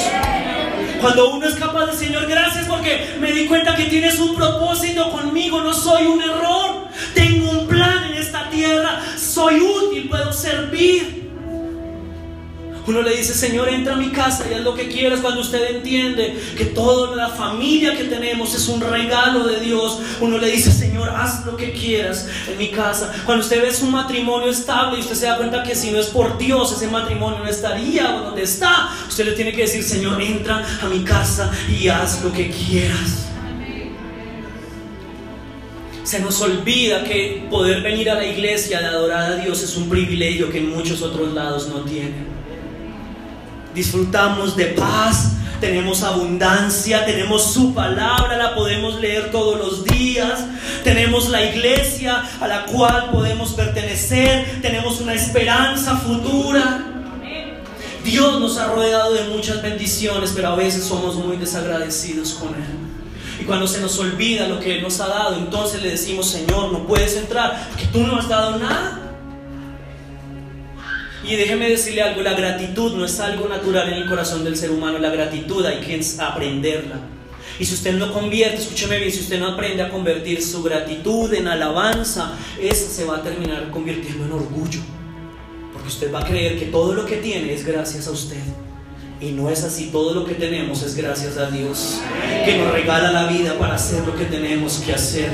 [1.02, 5.12] Cuando uno es capaz de Señor, gracias porque me di cuenta que tienes un propósito
[5.12, 6.55] conmigo, no soy un error,
[12.88, 15.78] Uno le dice, Señor, entra a mi casa y haz lo que quieras cuando usted
[15.78, 20.00] entiende que toda la familia que tenemos es un regalo de Dios.
[20.22, 23.12] Uno le dice, Señor, haz lo que quieras en mi casa.
[23.26, 26.08] Cuando usted ve su matrimonio estable y usted se da cuenta que si no es
[26.08, 30.64] por Dios, ese matrimonio no estaría donde está, usted le tiene que decir, Señor, entra
[30.82, 33.24] a mi casa y haz lo que quieras.
[36.04, 39.90] Se nos olvida que poder venir a la iglesia de adorar a Dios es un
[39.90, 42.45] privilegio que muchos otros lados no tienen
[43.76, 50.46] disfrutamos de paz, tenemos abundancia, tenemos su palabra, la podemos leer todos los días,
[50.84, 56.86] tenemos la iglesia a la cual podemos pertenecer, tenemos una esperanza futura.
[58.04, 62.86] Dios nos ha rodeado de muchas bendiciones, pero a veces somos muy desagradecidos con Él.
[63.42, 66.72] Y cuando se nos olvida lo que Él nos ha dado, entonces le decimos, Señor,
[66.72, 69.05] no puedes entrar, porque tú no has dado nada.
[71.28, 74.70] Y déjeme decirle algo, la gratitud no es algo natural en el corazón del ser
[74.70, 77.00] humano, la gratitud hay que aprenderla.
[77.60, 81.34] Y si usted no convierte, escúcheme bien, si usted no aprende a convertir su gratitud
[81.34, 84.82] en alabanza, esa se va a terminar convirtiendo en orgullo.
[85.74, 88.44] Porque usted va a creer que todo lo que tiene es gracias a usted.
[89.22, 92.02] Y no es así, todo lo que tenemos es gracias a Dios,
[92.44, 95.30] que nos regala la vida para hacer lo que tenemos que hacer.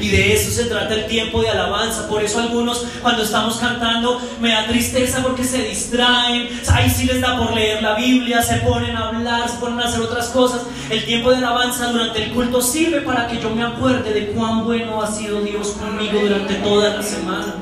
[0.00, 2.08] Y de eso se trata el tiempo de alabanza.
[2.08, 6.48] Por eso algunos cuando estamos cantando me da tristeza porque se distraen.
[6.72, 9.84] Ahí sí les da por leer la Biblia, se ponen a hablar, se ponen a
[9.84, 10.62] hacer otras cosas.
[10.90, 14.64] El tiempo de alabanza durante el culto sirve para que yo me acuerde de cuán
[14.64, 17.54] bueno ha sido Dios conmigo durante toda la semana.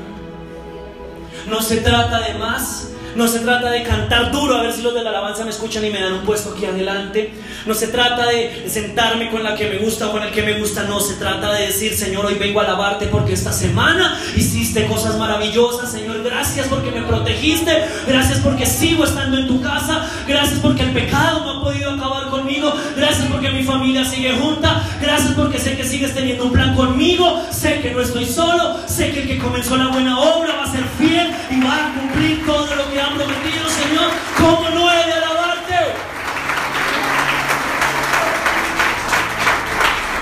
[1.47, 2.89] No se trata de más.
[3.17, 5.83] No se trata de cantar duro a ver si los de la alabanza me escuchan
[5.83, 7.33] y me dan un puesto aquí adelante.
[7.65, 10.59] No se trata de sentarme con la que me gusta o con el que me
[10.59, 10.83] gusta.
[10.83, 15.17] No se trata de decir, Señor, hoy vengo a alabarte porque esta semana hiciste cosas
[15.17, 15.91] maravillosas.
[15.91, 17.85] Señor, gracias porque me protegiste.
[18.07, 20.07] Gracias porque sigo estando en tu casa.
[20.27, 22.71] Gracias porque el pecado no ha podido acabar conmigo.
[22.95, 24.83] Gracias porque mi familia sigue junta.
[25.01, 27.41] Gracias porque sé que sigues teniendo un plan conmigo.
[27.49, 28.77] Sé que no estoy solo.
[28.85, 31.93] Sé que el que comenzó la buena obra va a ser fiel y va a
[31.95, 34.09] cumplir todo lo que ha prometido, Señor.
[34.37, 35.75] ¿Cómo no he de alabarte?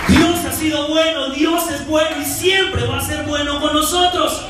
[0.07, 4.41] Dios ha sido bueno, Dios es bueno y siempre va a ser bueno con nosotros.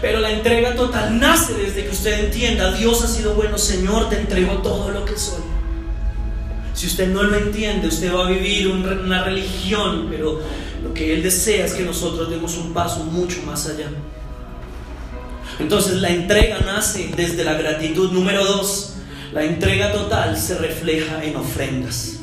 [0.00, 4.18] Pero la entrega total nace desde que usted entienda, Dios ha sido bueno, Señor, te
[4.18, 5.42] entrego todo lo que soy.
[6.72, 10.40] Si usted no lo entiende, usted va a vivir una religión, pero
[10.82, 13.88] lo que Él desea es que nosotros demos un paso mucho más allá.
[15.60, 18.10] Entonces la entrega nace desde la gratitud.
[18.12, 18.94] Número dos,
[19.32, 22.18] la entrega total se refleja en ofrendas.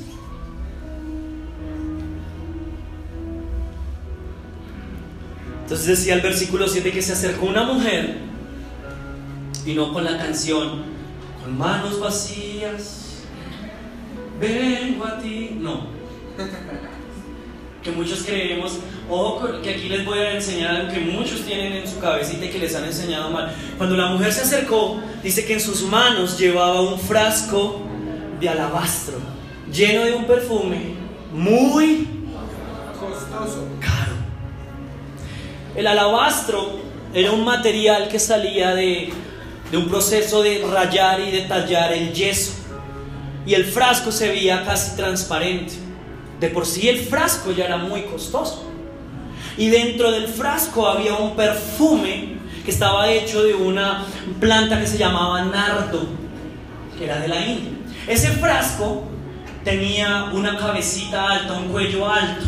[5.64, 8.20] Entonces decía el versículo 7 que se acercó una mujer
[9.66, 10.84] y no con la canción,
[11.44, 13.24] con manos vacías,
[14.40, 15.58] vengo a ti.
[15.60, 15.88] No,
[17.88, 21.88] que muchos creemos, o que aquí les voy a enseñar algo que muchos tienen en
[21.88, 23.54] su cabecita y que les han enseñado mal.
[23.78, 27.82] Cuando la mujer se acercó, dice que en sus manos llevaba un frasco
[28.42, 29.16] de alabastro,
[29.72, 30.96] lleno de un perfume
[31.32, 32.08] muy
[33.00, 34.18] costoso, caro.
[35.74, 36.82] El alabastro
[37.14, 39.14] era un material que salía de,
[39.72, 42.52] de un proceso de rayar y de tallar el yeso.
[43.46, 45.87] Y el frasco se veía casi transparente.
[46.40, 48.64] De por sí el frasco ya era muy costoso.
[49.58, 54.06] Y dentro del frasco había un perfume que estaba hecho de una
[54.40, 56.06] planta que se llamaba nardo,
[56.98, 57.72] que era de la India.
[58.08, 59.04] Ese frasco
[59.64, 62.46] tenía una cabecita alta, un cuello alto,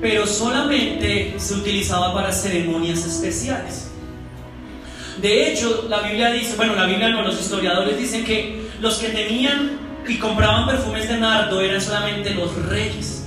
[0.00, 3.90] pero solamente se utilizaba para ceremonias especiales.
[5.20, 9.10] De hecho, la Biblia dice, bueno, la Biblia no, los historiadores dicen que los que
[9.10, 13.24] tenían y compraban perfumes de nardo eran solamente los reyes,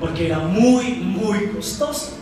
[0.00, 2.18] porque era muy, muy costoso.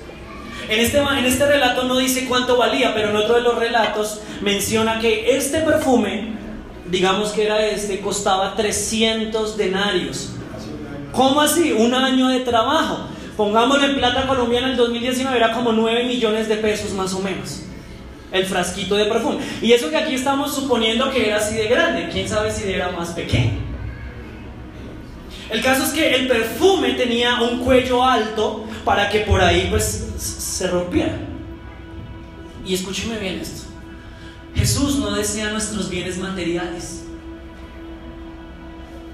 [0.69, 4.21] En este, en este relato no dice cuánto valía, pero en otro de los relatos
[4.41, 6.35] menciona que este perfume,
[6.91, 10.31] digamos que era este, costaba 300 denarios.
[11.13, 11.73] ¿Cómo así?
[11.73, 13.09] Un año de trabajo.
[13.37, 17.67] Pongámoslo en plata colombiana el 2019, era como 9 millones de pesos más o menos
[18.33, 19.39] el frasquito de perfume.
[19.63, 22.91] Y eso que aquí estamos suponiendo que era así de grande, quién sabe si era
[22.91, 23.67] más pequeño.
[25.51, 30.07] El caso es que el perfume tenía un cuello alto para que por ahí pues
[30.17, 31.17] se rompiera.
[32.65, 33.69] Y escúcheme bien esto.
[34.55, 37.05] Jesús no desea nuestros bienes materiales.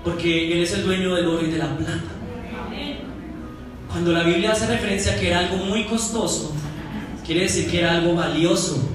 [0.04, 2.00] Porque Él es el dueño del oro y de la plata.
[3.90, 6.54] Cuando la Biblia hace referencia a que era algo muy costoso,
[7.26, 8.91] quiere decir que era algo valioso.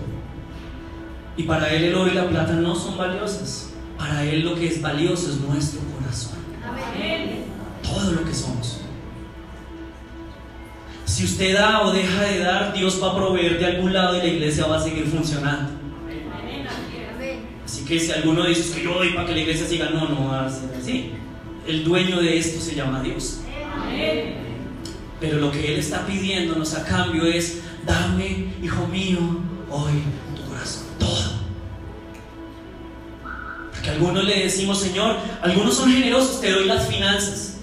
[1.37, 3.69] Y para Él el oro y la plata no son valiosas.
[3.97, 6.37] Para Él lo que es valioso es nuestro corazón.
[7.83, 8.81] Todo lo que somos.
[11.05, 14.19] Si usted da o deja de dar, Dios va a proveer de algún lado y
[14.19, 15.71] la iglesia va a seguir funcionando.
[17.63, 20.27] Así que si alguno dice que yo doy para que la iglesia siga, no, no
[20.27, 21.11] va a ser así.
[21.67, 23.41] El dueño de esto se llama Dios.
[25.19, 29.19] Pero lo que Él está pidiéndonos a cambio es, dame, hijo mío,
[29.69, 30.03] hoy
[33.97, 37.57] algunos le decimos, Señor, algunos son generosos, te doy las finanzas,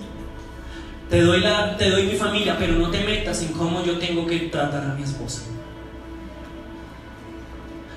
[1.09, 4.27] te doy, la, te doy mi familia, pero no te metas en cómo yo tengo
[4.27, 5.43] que tratar a mi esposa.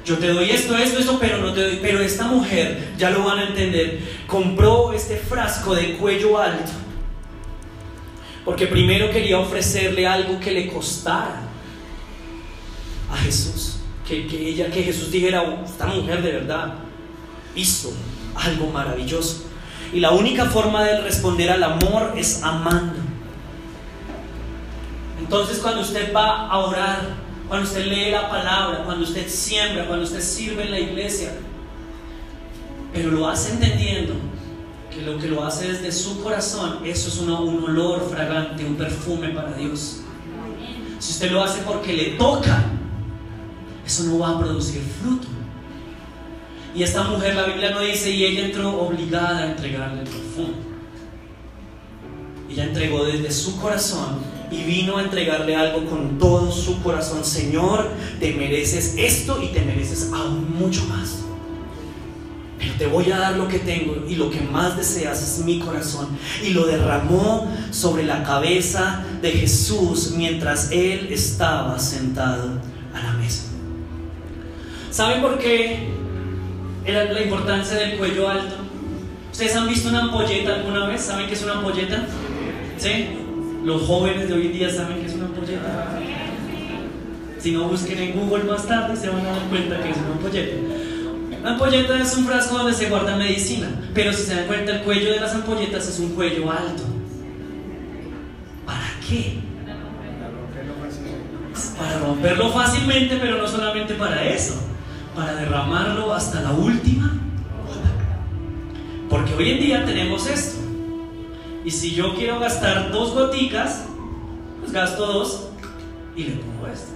[0.05, 1.79] Yo te doy esto, esto, esto, pero no te doy.
[1.81, 6.71] Pero esta mujer, ya lo van a entender, compró este frasco de cuello alto.
[8.45, 11.41] Porque primero quería ofrecerle algo que le costara
[13.11, 13.79] a Jesús.
[14.07, 16.75] Que, que ella, que Jesús dijera, oh, esta mujer de verdad
[17.55, 17.91] hizo
[18.37, 19.45] algo maravilloso.
[19.93, 22.99] Y la única forma de responder al amor es amando.
[25.19, 27.15] Entonces cuando usted va a orar,
[27.47, 31.31] cuando usted lee la palabra, cuando usted siembra, cuando usted sirve en la iglesia,
[32.93, 34.13] pero lo hace entendiendo
[34.93, 39.29] que lo que lo hace desde su corazón, eso es un olor fragante, un perfume
[39.29, 40.01] para Dios.
[40.99, 42.63] Si usted lo hace porque le toca,
[43.85, 45.27] eso no va a producir fruto.
[46.75, 50.67] Y esta mujer, la Biblia no dice, y ella entró obligada a entregarle el perfume.
[52.49, 57.23] Ella entregó desde su corazón y vino a entregarle algo con todo su corazón.
[57.25, 61.23] Señor, te mereces esto y te mereces aún mucho más.
[62.57, 65.59] Pero te voy a dar lo que tengo y lo que más deseas es mi
[65.59, 66.07] corazón.
[66.43, 72.59] Y lo derramó sobre la cabeza de Jesús mientras él estaba sentado
[72.93, 73.43] a la mesa.
[74.89, 75.96] ¿Saben por qué
[76.87, 78.55] era la importancia del cuello alto.
[79.29, 81.01] ¿Ustedes han visto una ampolleta alguna vez?
[81.01, 82.05] ¿Saben qué es una ampolleta?
[82.77, 83.09] ¿Sí?
[83.65, 85.99] Los jóvenes de hoy en día saben qué es una ampolleta.
[87.39, 90.13] Si no busquen en Google más tarde se van a dar cuenta que es una
[90.13, 90.55] ampolleta.
[91.43, 94.83] La ampolleta es un frasco donde se guarda medicina, pero si se dan cuenta el
[94.83, 96.83] cuello de las ampolletas es un cuello alto.
[98.65, 99.39] ¿Para qué?
[101.77, 104.66] Para romperlo fácilmente, pero no solamente para eso
[105.17, 107.11] para derramarlo hasta la última
[109.09, 110.59] Porque hoy en día tenemos esto.
[111.65, 113.85] Y si yo quiero gastar dos goticas,
[114.59, 115.49] pues gasto dos
[116.15, 116.91] y le pongo esto.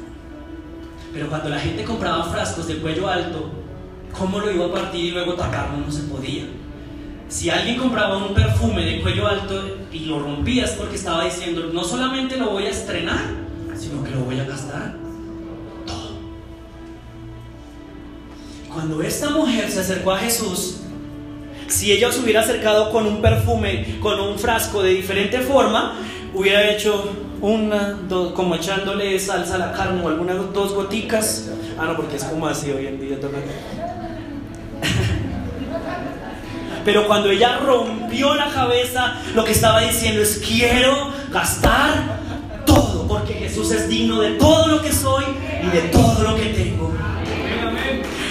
[1.12, 3.50] Pero cuando la gente compraba frascos de cuello alto,
[4.18, 5.78] ¿cómo lo iba a partir y luego taparlo?
[5.78, 6.44] No se podía.
[7.28, 11.84] Si alguien compraba un perfume de cuello alto y lo rompías porque estaba diciendo, no
[11.84, 13.24] solamente lo voy a estrenar,
[13.76, 15.01] sino que lo voy a gastar.
[18.74, 20.78] Cuando esta mujer se acercó a Jesús,
[21.68, 25.96] si ella se hubiera acercado con un perfume, con un frasco de diferente forma,
[26.34, 28.00] hubiera hecho una,
[28.34, 31.50] como echándole salsa a la carne o algunas dos goticas.
[31.78, 33.18] Ah, no, porque es como así hoy en día.
[36.86, 42.22] Pero cuando ella rompió la cabeza, lo que estaba diciendo es, quiero gastar
[42.66, 45.26] todo, porque Jesús es digno de todo lo que soy
[45.62, 46.92] y de todo lo que tengo.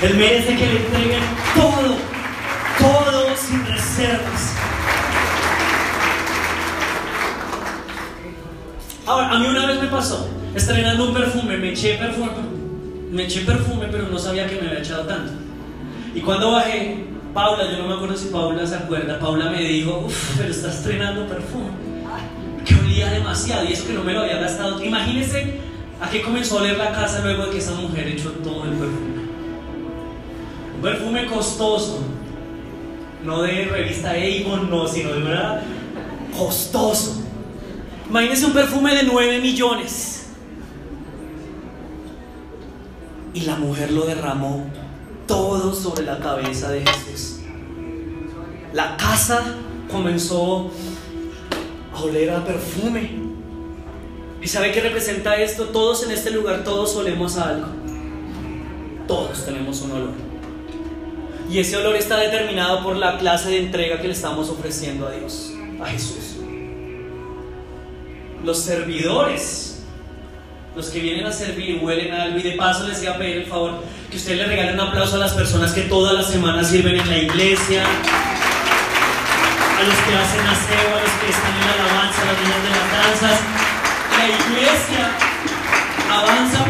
[0.02, 1.22] Él merece que le entreguen
[1.54, 1.96] todo,
[2.78, 4.54] todo sin reservas.
[9.06, 12.30] Ahora, a mí una vez me pasó, estrenando un perfume, me eché perfume,
[13.10, 15.32] me eché perfume, pero no sabía que me había echado tanto.
[16.14, 20.04] Y cuando bajé, Paula, yo no me acuerdo si Paula se acuerda, Paula me dijo,
[20.06, 21.70] uff, pero estás estrenando perfume.
[22.64, 24.82] Que olía demasiado y eso que no me lo había gastado.
[24.82, 25.60] Imagínense
[26.00, 28.70] a qué comenzó a oler la casa luego de que esa mujer echó todo el
[28.70, 29.19] perfume.
[30.80, 31.98] Un perfume costoso,
[33.22, 35.60] no de revista Avon, no, sino de verdad
[36.34, 37.20] costoso.
[38.08, 40.28] Imagínense un perfume de 9 millones.
[43.34, 44.64] Y la mujer lo derramó
[45.26, 47.40] todo sobre la cabeza de Jesús.
[48.72, 49.54] La casa
[49.92, 50.70] comenzó
[51.94, 53.18] a oler a perfume.
[54.40, 55.66] ¿Y sabe qué representa esto?
[55.66, 57.66] Todos en este lugar, todos olemos a algo.
[59.06, 60.29] Todos tenemos un olor.
[61.50, 65.10] Y ese olor está determinado por la clase de entrega que le estamos ofreciendo a
[65.10, 66.36] Dios, a Jesús.
[68.44, 69.82] Los servidores,
[70.76, 72.38] los que vienen a servir, huelen a algo.
[72.38, 75.16] Y de paso les voy a pedir el favor que usted le regale un aplauso
[75.16, 80.46] a las personas que todas las semanas sirven en la iglesia, a los que hacen
[80.46, 83.40] aseo, a los que están en la alabanza, a las niñas de las danzas.
[84.18, 85.10] La iglesia
[86.12, 86.64] avanza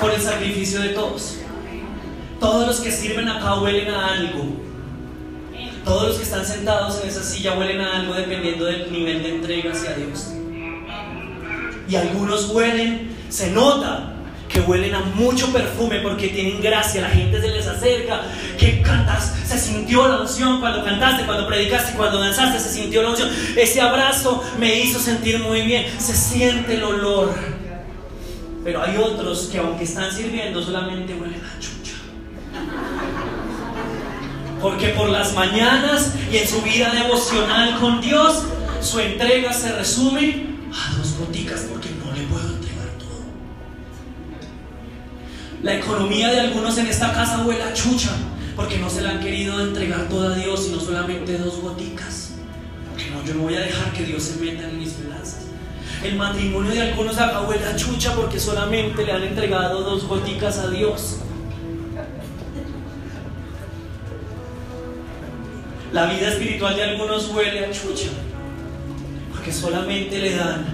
[0.00, 1.37] por el sacrificio de todos.
[2.40, 4.44] Todos los que sirven acá huelen a algo.
[5.84, 9.28] Todos los que están sentados en esa silla huelen a algo dependiendo del nivel de
[9.36, 10.32] entrega hacia Dios.
[11.88, 14.12] Y algunos huelen, se nota
[14.48, 18.22] que huelen a mucho perfume porque tienen gracia, la gente se les acerca,
[18.58, 23.10] que cantas, se sintió la unción cuando cantaste, cuando predicaste, cuando danzaste, se sintió la
[23.10, 23.30] unción.
[23.56, 27.34] Ese abrazo me hizo sentir muy bien, se siente el olor.
[28.64, 31.77] Pero hay otros que aunque están sirviendo solamente huelen a.
[34.60, 38.42] Porque por las mañanas y en su vida devocional con Dios,
[38.80, 43.24] su entrega se resume a dos goticas porque no le puedo entregar todo.
[45.62, 48.10] La economía de algunos en esta casa huele a chucha
[48.56, 52.32] porque no se le han querido entregar todo a Dios, sino solamente dos goticas.
[52.90, 55.46] Porque no, yo no voy a dejar que Dios se meta en mis finanzas.
[56.02, 60.58] El matrimonio de algunos acá huele a chucha porque solamente le han entregado dos goticas
[60.58, 61.18] a Dios.
[65.92, 68.10] La vida espiritual de algunos huele a chucha,
[69.32, 70.66] porque solamente le dan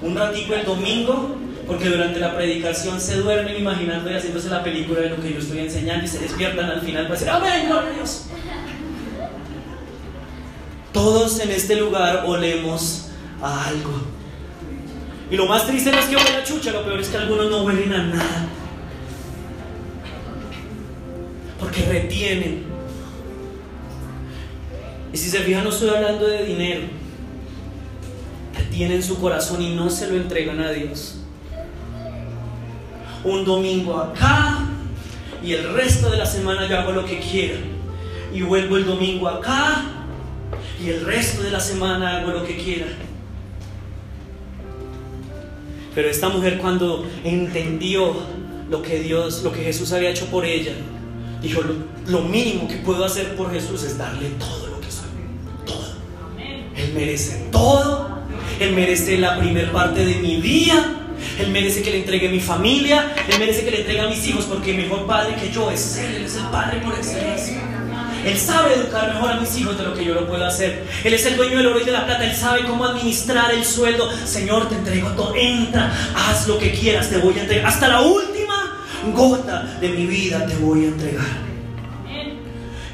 [0.00, 1.36] un ratico el domingo,
[1.66, 5.38] porque durante la predicación se duermen imaginando y haciéndose la película de lo que yo
[5.40, 8.26] estoy enseñando y se despiertan al final para decir, amén, gloria a Dios.
[10.92, 13.10] Todos en este lugar olemos
[13.42, 14.02] a algo.
[15.30, 17.50] Y lo más triste no es que huele a chucha, lo peor es que algunos
[17.50, 18.46] no huelen a nada.
[21.58, 22.67] Porque retienen
[25.12, 26.82] y si se fijan, no estoy hablando de dinero.
[28.54, 31.16] Que tienen su corazón y no se lo entregan a Dios.
[33.24, 34.58] Un domingo acá
[35.42, 37.58] y el resto de la semana yo hago lo que quiera.
[38.32, 39.84] Y vuelvo el domingo acá
[40.82, 42.86] y el resto de la semana hago lo que quiera.
[45.94, 48.14] Pero esta mujer cuando entendió
[48.70, 50.72] lo que Dios, lo que Jesús había hecho por ella,
[51.40, 51.74] dijo, lo,
[52.06, 54.67] lo mínimo que puedo hacer por Jesús es darle todo
[56.88, 58.18] él merece todo.
[58.60, 60.94] Él merece la primer parte de mi día.
[61.38, 63.12] Él merece que le entregue mi familia.
[63.28, 65.98] Él merece que le entregue a mis hijos porque el mejor padre que yo es
[65.98, 66.16] Él.
[66.16, 67.60] Él es el padre por excelencia.
[68.24, 70.84] Él sabe educar mejor a mis hijos de lo que yo lo puedo hacer.
[71.04, 72.24] Él es el dueño del oro y de la plata.
[72.24, 74.10] Él sabe cómo administrar el sueldo.
[74.24, 75.34] Señor, te entrego todo.
[75.36, 77.10] Entra, haz lo que quieras.
[77.10, 77.66] Te voy a entregar.
[77.66, 78.84] Hasta la última
[79.14, 81.47] gota de mi vida te voy a entregar.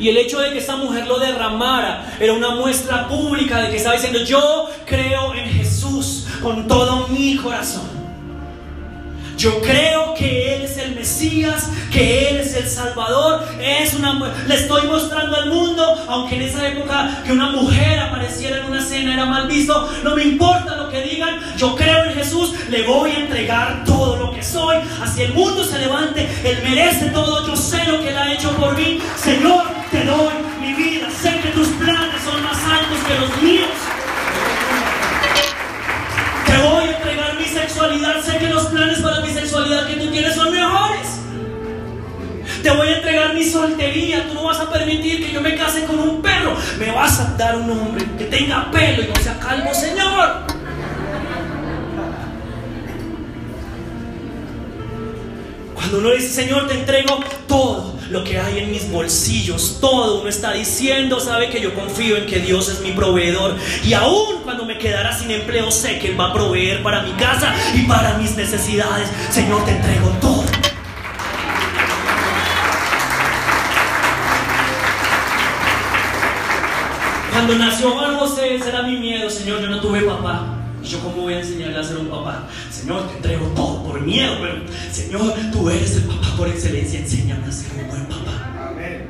[0.05, 3.79] Y el hecho de que esta mujer lo derramara era una muestra pública de que
[3.79, 7.94] estaba diciendo, yo creo en Jesús con todo mi corazón.
[9.45, 13.47] Yo creo que Él es el Mesías, que Él es el Salvador.
[13.61, 18.61] Es una, le estoy mostrando al mundo, aunque en esa época que una mujer apareciera
[18.61, 21.41] en una cena era mal visto, no me importa lo que digan.
[21.59, 24.79] Yo creo en Jesús, le voy a entregar todo lo que soy.
[25.03, 27.47] Así el mundo se levante, Él merece todo.
[27.47, 28.99] Yo sé lo que Él ha hecho por mí.
[29.15, 31.09] Señor, te doy mi vida.
[31.21, 33.69] Sé que tus planes son más altos que los míos.
[36.47, 38.23] Te voy a entregar mi sexualidad.
[38.23, 41.21] Sé que los planes para mi sexualidad que tú tienes son mejores.
[42.63, 44.29] Te voy a entregar mi soltería.
[44.29, 46.57] Tú no vas a permitir que yo me case con un perro.
[46.79, 50.54] Me vas a dar un hombre que tenga pelo y no sea calvo, Señor.
[55.85, 60.31] Cuando uno dice, Señor, te entrego todo lo que hay en mis bolsillos, todo uno
[60.31, 63.55] está diciendo, sabe que yo confío en que Dios es mi proveedor.
[63.85, 67.13] Y aún cuando me quedara sin empleo, sé que Él va a proveer para mi
[67.13, 69.11] casa y para mis necesidades.
[69.29, 70.45] Señor, te entrego todo.
[77.31, 80.64] Cuando nació Juan José, ese era mi miedo, Señor, yo no tuve papá.
[80.85, 82.47] ¿Y yo cómo voy a enseñarle a ser un papá?
[82.71, 84.57] Señor, te entrego todo por miedo, pero
[84.93, 88.69] Señor, tú eres el papá por excelencia, enséñame a ser un buen papá.
[88.69, 89.09] Amén.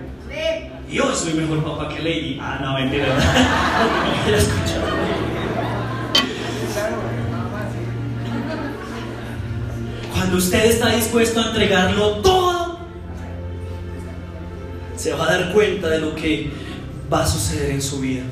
[0.88, 2.38] Y yo soy mejor papá que Lady.
[2.40, 3.08] Ah, no, mentira.
[3.08, 4.86] no me escuchado.
[10.12, 12.78] Cuando usted está dispuesto a entregarlo todo,
[14.96, 16.52] se va a dar cuenta de lo que
[17.12, 18.22] va a suceder en su vida.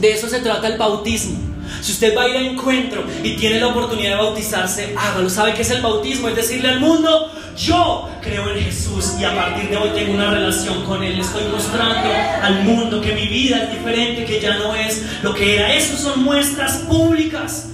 [0.00, 1.53] De eso se trata el bautismo.
[1.80, 5.28] Si usted va a ir a encuentro y tiene la oportunidad de bautizarse, hágalo.
[5.30, 6.28] ¿Sabe qué es el bautismo?
[6.28, 10.30] Es decirle al mundo, yo creo en Jesús y a partir de hoy tengo una
[10.30, 11.20] relación con Él.
[11.20, 12.10] Estoy mostrando
[12.42, 15.74] al mundo que mi vida es diferente, que ya no es lo que era.
[15.74, 17.68] Eso son muestras públicas.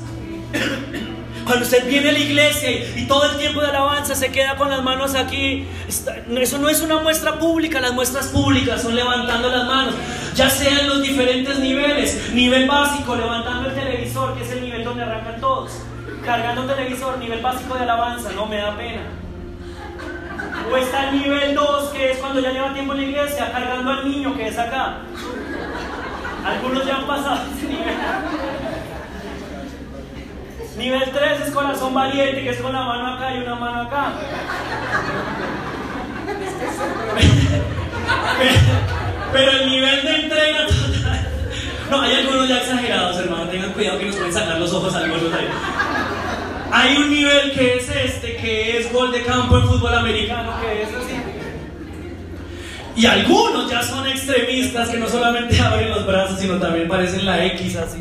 [1.51, 4.71] Cuando usted viene a la iglesia y, todo el tiempo de alabanza se queda con
[4.71, 9.67] las manos aquí, eso no es una muestra pública, las muestras públicas son levantando las
[9.67, 9.97] manos,
[10.37, 14.85] ya sea en los diferentes niveles, nivel básico, levantando el televisor, que es el nivel
[14.85, 15.73] donde arrancan todos,
[16.25, 19.03] cargando el televisor, nivel básico de alabanza, no me da pena.
[20.71, 23.91] O está el nivel 2, que es cuando ya lleva tiempo en la iglesia, cargando
[23.91, 24.99] al niño que es acá.
[26.47, 27.97] Algunos ya han pasado ese nivel.
[30.77, 34.13] Nivel 3 es corazón valiente, que es con la mano acá y una mano acá.
[39.33, 41.29] Pero el nivel de entrega total.
[41.91, 43.49] No, hay algunos ya exagerados, hermano.
[43.49, 45.49] Tengan cuidado que nos pueden sacar los ojos algunos ahí.
[46.73, 50.83] Hay un nivel que es este, que es gol de campo en fútbol americano, que
[50.83, 51.15] es así.
[52.97, 57.45] Y algunos ya son extremistas que no solamente abren los brazos, sino también parecen la
[57.47, 57.99] X así.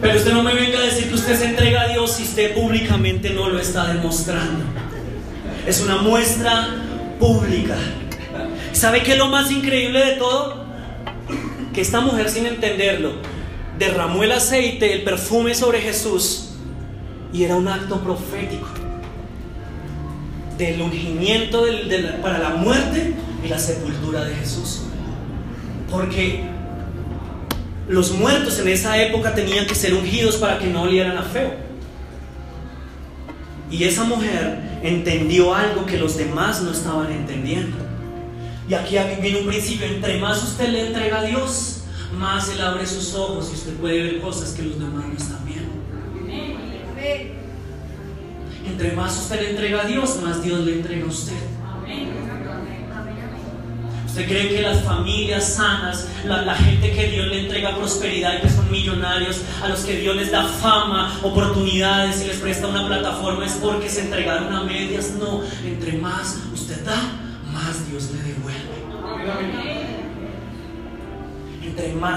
[0.00, 2.54] Pero usted no me venga a decir que usted se entrega a Dios si usted
[2.54, 4.64] públicamente no lo está demostrando.
[5.66, 6.68] Es una muestra
[7.18, 7.76] pública.
[8.72, 10.64] ¿Sabe qué es lo más increíble de todo?
[11.72, 13.12] Que esta mujer sin entenderlo
[13.78, 16.50] derramó el aceite, el perfume sobre Jesús
[17.32, 18.68] y era un acto profético
[20.56, 21.64] del ungimiento
[22.22, 23.12] para la muerte
[23.44, 24.82] y la sepultura de Jesús.
[25.90, 26.44] Porque
[27.88, 31.52] los muertos en esa época tenían que ser ungidos para que no olieran a feo.
[33.70, 37.76] Y esa mujer entendió algo que los demás no estaban entendiendo.
[38.68, 41.82] Y aquí viene un principio, entre más usted le entrega a Dios,
[42.16, 45.44] más Él abre sus ojos y usted puede ver cosas que los demás no están
[45.44, 45.72] viendo.
[48.66, 51.34] Entre más usted le entrega a Dios, más Dios le entrega a usted.
[54.14, 58.48] ¿Usted cree que las familias sanas, la, gente que Dios le entrega prosperidad y que
[58.48, 63.44] son millonarios, a los que Dios les da fama, oportunidades y les presta una plataforma
[63.44, 65.14] es porque se entregaron a medias?
[65.18, 66.94] No, entre más usted da,
[67.52, 69.73] más Dios le devuelve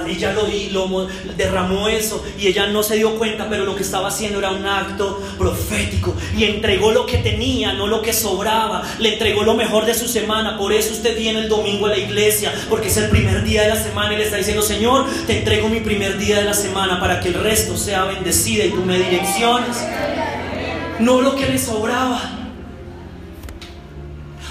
[0.08, 4.10] Ella lo, lo derramó eso y ella no se dio cuenta, pero lo que estaba
[4.10, 8.84] haciendo era un acto profético y entregó lo que tenía, no lo que sobraba.
[9.00, 10.58] Le entregó lo mejor de su semana.
[10.58, 13.70] Por eso usted viene el domingo a la iglesia, porque es el primer día de
[13.70, 17.00] la semana y le está diciendo, Señor, te entrego mi primer día de la semana
[17.00, 19.78] para que el resto sea bendecida y tú me direcciones.
[21.00, 22.37] No lo que le sobraba.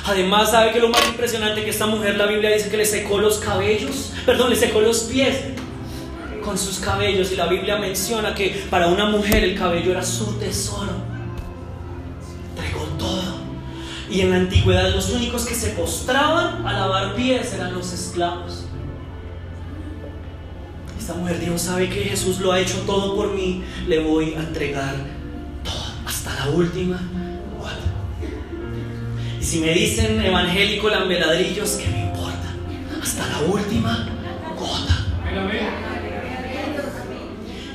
[0.06, 3.18] Además, ¿sabe que lo más impresionante que esta mujer, la Biblia dice que le secó
[3.18, 4.12] los cabellos?
[4.24, 5.36] Perdón, le secó los pies
[6.44, 7.32] con sus cabellos.
[7.32, 10.92] Y la Biblia menciona que para una mujer el cabello era su tesoro.
[12.50, 13.40] Entregó todo.
[14.08, 18.64] Y en la antigüedad los únicos que se postraban a lavar pies eran los esclavos.
[20.96, 23.64] Esta mujer dijo, ¿sabe que Jesús lo ha hecho todo por mí?
[23.88, 24.94] Le voy a entregar
[25.64, 27.00] todo, hasta la última
[29.46, 32.52] si me dicen evangélico lambeladrillos, ¿qué me importa?
[33.00, 34.08] Hasta la última
[34.58, 35.06] gota.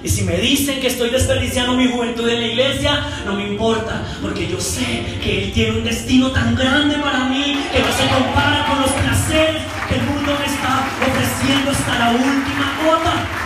[0.03, 4.01] Y si me dicen que estoy desperdiciando mi juventud en la iglesia, no me importa,
[4.21, 8.05] porque yo sé que Él tiene un destino tan grande para mí que no se
[8.13, 13.40] compara con los placeres que el mundo me está ofreciendo hasta la última gota.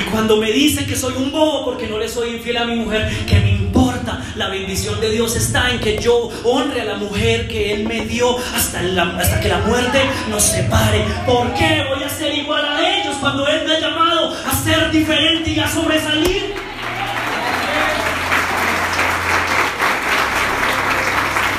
[0.00, 2.76] Y cuando me dicen que soy un bobo porque no le soy infiel a mi
[2.76, 4.24] mujer, que me importa?
[4.34, 8.06] La bendición de Dios está en que yo honre a la mujer que Él me
[8.06, 8.80] dio hasta,
[9.18, 11.04] hasta que la muerte nos separe.
[11.26, 14.90] ¿Por qué voy a ser igual a ellos cuando Él me ha llamado a ser
[14.90, 16.54] diferente y a sobresalir?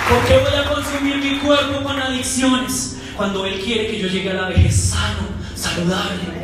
[0.10, 4.32] ¿Por qué voy a consumir mi cuerpo con adicciones cuando Él quiere que yo llegue
[4.32, 6.42] a la vejez sano, saludable?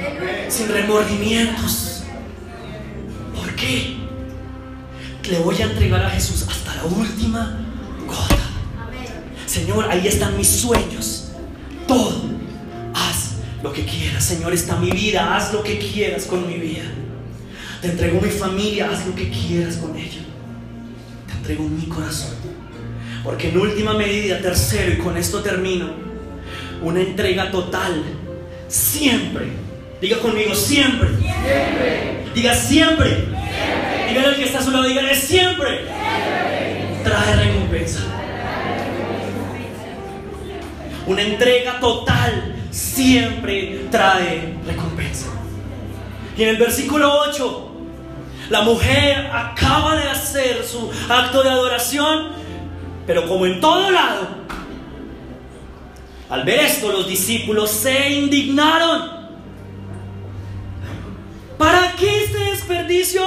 [0.49, 2.03] sin remordimientos.
[3.35, 3.97] ¿Por qué?
[5.29, 7.59] Le voy a entregar a Jesús hasta la última
[8.05, 8.37] gota.
[9.45, 11.31] Señor, ahí están mis sueños.
[11.87, 12.23] Todo.
[12.93, 14.23] Haz lo que quieras.
[14.23, 15.35] Señor, está mi vida.
[15.35, 16.85] Haz lo que quieras con mi vida.
[17.81, 18.89] Te entrego mi familia.
[18.89, 20.21] Haz lo que quieras con ella.
[21.27, 22.31] Te entrego mi corazón.
[23.23, 25.89] Porque en última medida, tercero, y con esto termino,
[26.81, 28.16] una entrega total.
[28.67, 29.47] Siempre.
[30.01, 31.09] Diga conmigo, siempre.
[32.33, 33.25] Diga siempre.
[34.09, 35.85] Dígale al que está a su lado, dígale siempre.
[37.03, 37.99] Trae recompensa.
[41.07, 45.27] Una entrega total siempre trae recompensa.
[46.37, 47.71] Y en el versículo 8,
[48.49, 52.33] la mujer acaba de hacer su acto de adoración,
[53.07, 54.27] pero como en todo lado,
[56.29, 59.17] al ver esto los discípulos se indignaron.
[61.57, 63.23] ¿Para qué este desperdicio?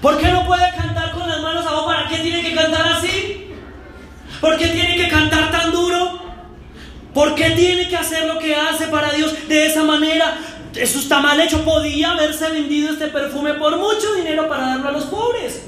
[0.00, 1.86] ¿Por qué no puede cantar con las manos abajo?
[1.86, 3.46] ¿Para qué tiene que cantar así?
[4.40, 6.20] ¿Por qué tiene que cantar tan duro?
[7.14, 10.38] ¿Por qué tiene que hacer lo que hace para Dios de esa manera?
[10.74, 11.64] Eso está mal hecho.
[11.64, 15.62] Podía haberse vendido este perfume por mucho dinero para darlo a los pobres.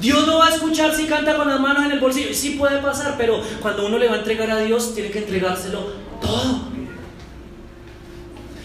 [0.00, 2.32] Dios no va a escuchar si canta con las manos en el bolsillo.
[2.32, 5.80] Sí puede pasar, pero cuando uno le va a entregar a Dios, tiene que entregárselo
[6.20, 6.70] todo.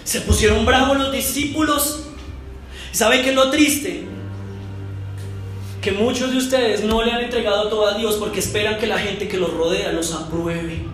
[0.03, 2.05] Se pusieron bravos los discípulos
[2.95, 4.05] ¿Sabe qué es lo triste?
[5.81, 8.97] Que muchos de ustedes no le han entregado todo a Dios porque esperan que la
[8.97, 10.85] gente que los rodea los apruebe.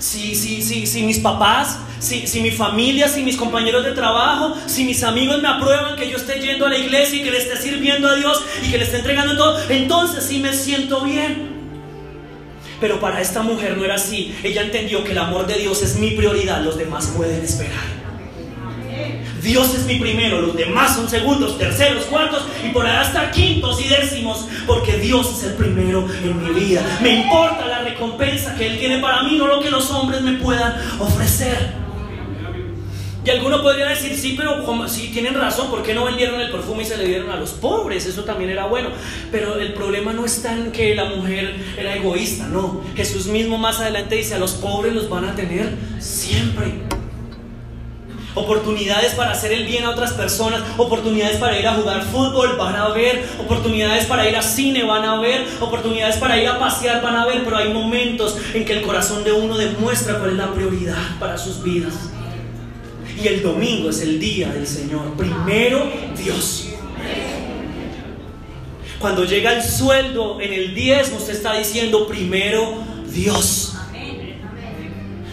[0.00, 4.56] Si, si, si, si mis papás, si, si mi familia, si mis compañeros de trabajo,
[4.66, 7.38] si mis amigos me aprueban que yo esté yendo a la iglesia y que le
[7.38, 11.50] esté sirviendo a Dios y que le esté entregando todo, entonces sí me siento bien.
[12.80, 14.34] Pero para esta mujer no era así.
[14.42, 18.00] Ella entendió que el amor de Dios es mi prioridad, los demás pueden esperar.
[19.42, 23.80] Dios es mi primero, los demás son segundos, terceros, cuartos y por ahí hasta quintos
[23.80, 26.82] y décimos, porque Dios es el primero en mi vida.
[27.02, 30.32] Me importa la recompensa que Él tiene para mí, no lo que los hombres me
[30.32, 31.78] puedan ofrecer.
[33.22, 36.84] Y alguno podría decir, sí, pero si tienen razón, ¿por qué no vendieron el perfume
[36.84, 38.06] y se le dieron a los pobres?
[38.06, 38.88] Eso también era bueno.
[39.30, 42.80] Pero el problema no está en que la mujer era egoísta, no.
[42.96, 46.72] Jesús mismo más adelante dice, a los pobres los van a tener siempre
[48.34, 52.76] oportunidades para hacer el bien a otras personas, oportunidades para ir a jugar fútbol, van
[52.76, 57.02] a haber, oportunidades para ir a cine, van a haber, oportunidades para ir a pasear,
[57.02, 60.36] van a haber, pero hay momentos en que el corazón de uno demuestra cuál es
[60.36, 61.94] la prioridad para sus vidas.
[63.22, 65.14] Y el domingo es el día del Señor.
[65.16, 66.68] Primero Dios.
[68.98, 72.74] Cuando llega el sueldo en el diezmo, usted está diciendo primero
[73.10, 73.69] Dios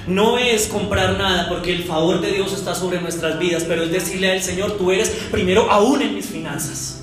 [0.08, 3.92] no es comprar nada porque el favor de Dios está sobre nuestras vidas, pero es
[3.92, 6.98] decirle al Señor, tú eres primero aún en mis finanzas.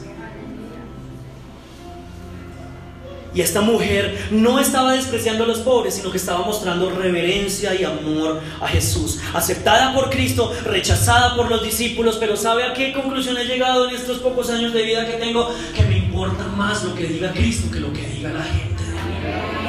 [3.34, 7.82] Y esta mujer no estaba despreciando a los pobres, sino que estaba mostrando reverencia y
[7.82, 9.18] amor a Jesús.
[9.34, 13.96] Aceptada por Cristo, rechazada por los discípulos, pero ¿sabe a qué conclusión he llegado en
[13.96, 15.52] estos pocos años de vida que tengo?
[15.74, 19.63] Que me importa más lo que diga Cristo que lo que diga la gente.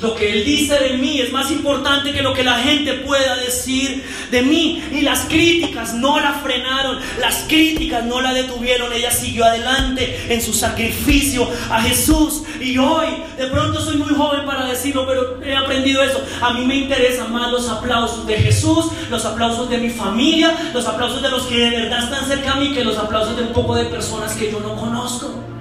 [0.00, 3.36] Lo que Él dice de mí es más importante que lo que la gente pueda
[3.36, 4.82] decir de mí.
[4.92, 8.92] Y las críticas no la frenaron, las críticas no la detuvieron.
[8.92, 12.42] Ella siguió adelante en su sacrificio a Jesús.
[12.60, 16.22] Y hoy, de pronto soy muy joven para decirlo, pero he aprendido eso.
[16.40, 20.86] A mí me interesan más los aplausos de Jesús, los aplausos de mi familia, los
[20.86, 23.52] aplausos de los que de verdad están cerca a mí, que los aplausos de un
[23.52, 25.53] poco de personas que yo no conozco.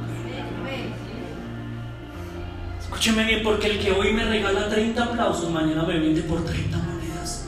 [3.04, 6.78] Escúcheme bien, porque el que hoy me regala 30 aplausos, mañana me vende por 30
[6.78, 7.44] monedas.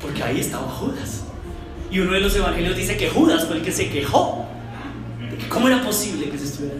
[0.00, 1.24] Porque ahí estaba Judas.
[1.90, 4.46] Y uno de los evangelios dice que Judas fue el que se quejó.
[5.30, 6.76] De que cómo era posible que se estuviera.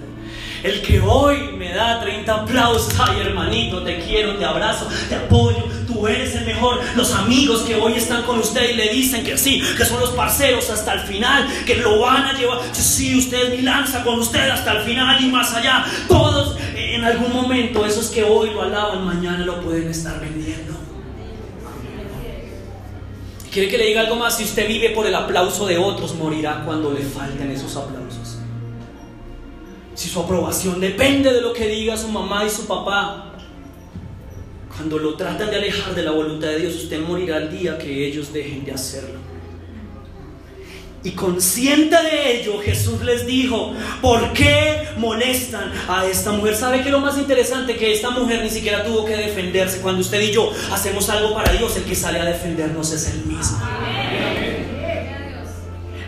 [0.65, 5.63] El que hoy me da 30 aplausos, ay hermanito, te quiero, te abrazo, te apoyo,
[5.87, 6.81] tú eres el mejor.
[6.97, 10.13] Los amigos que hoy están con usted y le dicen que sí, que son los
[10.13, 12.61] parceros hasta el final, que lo van a llevar.
[12.73, 15.85] Sí, usted es mi lanza con usted hasta el final y más allá.
[16.09, 20.73] Todos en algún momento, esos que hoy lo alaban, mañana lo pueden estar vendiendo.
[23.53, 24.39] ¿Quiere que le diga algo más?
[24.39, 28.24] Si usted vive por el aplauso de otros, morirá cuando le falten esos aplausos.
[29.95, 33.33] Si su aprobación depende de lo que diga su mamá y su papá,
[34.77, 38.07] cuando lo tratan de alejar de la voluntad de Dios, usted morirá el día que
[38.07, 39.21] ellos dejen de hacerlo.
[41.05, 46.57] Y consciente de ello, Jesús les dijo, ¿por qué molestan a esta mujer?
[46.57, 47.77] ¿Sabe qué es lo más interesante?
[47.77, 49.83] Que esta mujer ni siquiera tuvo que defenderse.
[49.83, 53.19] Cuando usted y yo hacemos algo para Dios, el que sale a defendernos es el
[53.27, 53.59] mismo.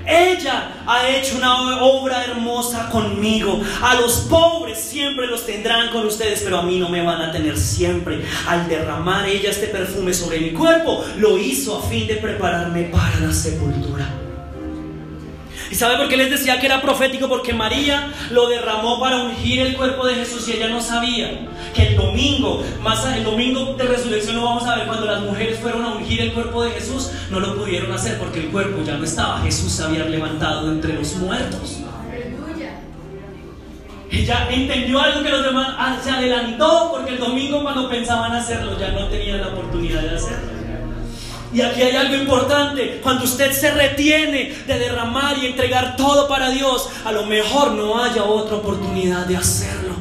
[0.07, 3.61] Ella ha hecho una obra hermosa conmigo.
[3.83, 7.33] A los pobres siempre los tendrán con ustedes, pero a mí no me van a
[7.33, 8.23] tener siempre.
[8.47, 13.19] Al derramar ella este perfume sobre mi cuerpo, lo hizo a fin de prepararme para
[13.21, 14.26] la sepultura.
[15.77, 17.29] ¿Y sabe por qué les decía que era profético?
[17.29, 21.39] Porque María lo derramó para ungir el cuerpo de Jesús y ella no sabía
[21.75, 25.59] que el domingo, más el domingo de resurrección lo vamos a ver cuando las mujeres
[25.59, 28.97] fueron a ungir el cuerpo de Jesús, no lo pudieron hacer porque el cuerpo ya
[28.97, 29.43] no estaba.
[29.43, 31.81] Jesús se había levantado entre los muertos.
[34.11, 38.79] Ella entendió algo que los demás ah, se adelantó porque el domingo cuando pensaban hacerlo
[38.79, 40.56] ya no tenían la oportunidad de hacerlo.
[41.55, 43.01] Y aquí hay algo importante.
[43.03, 48.03] Cuando usted se retiene de derramar y entregar todo para Dios, a lo mejor no
[48.03, 49.97] haya otra oportunidad de hacerlo.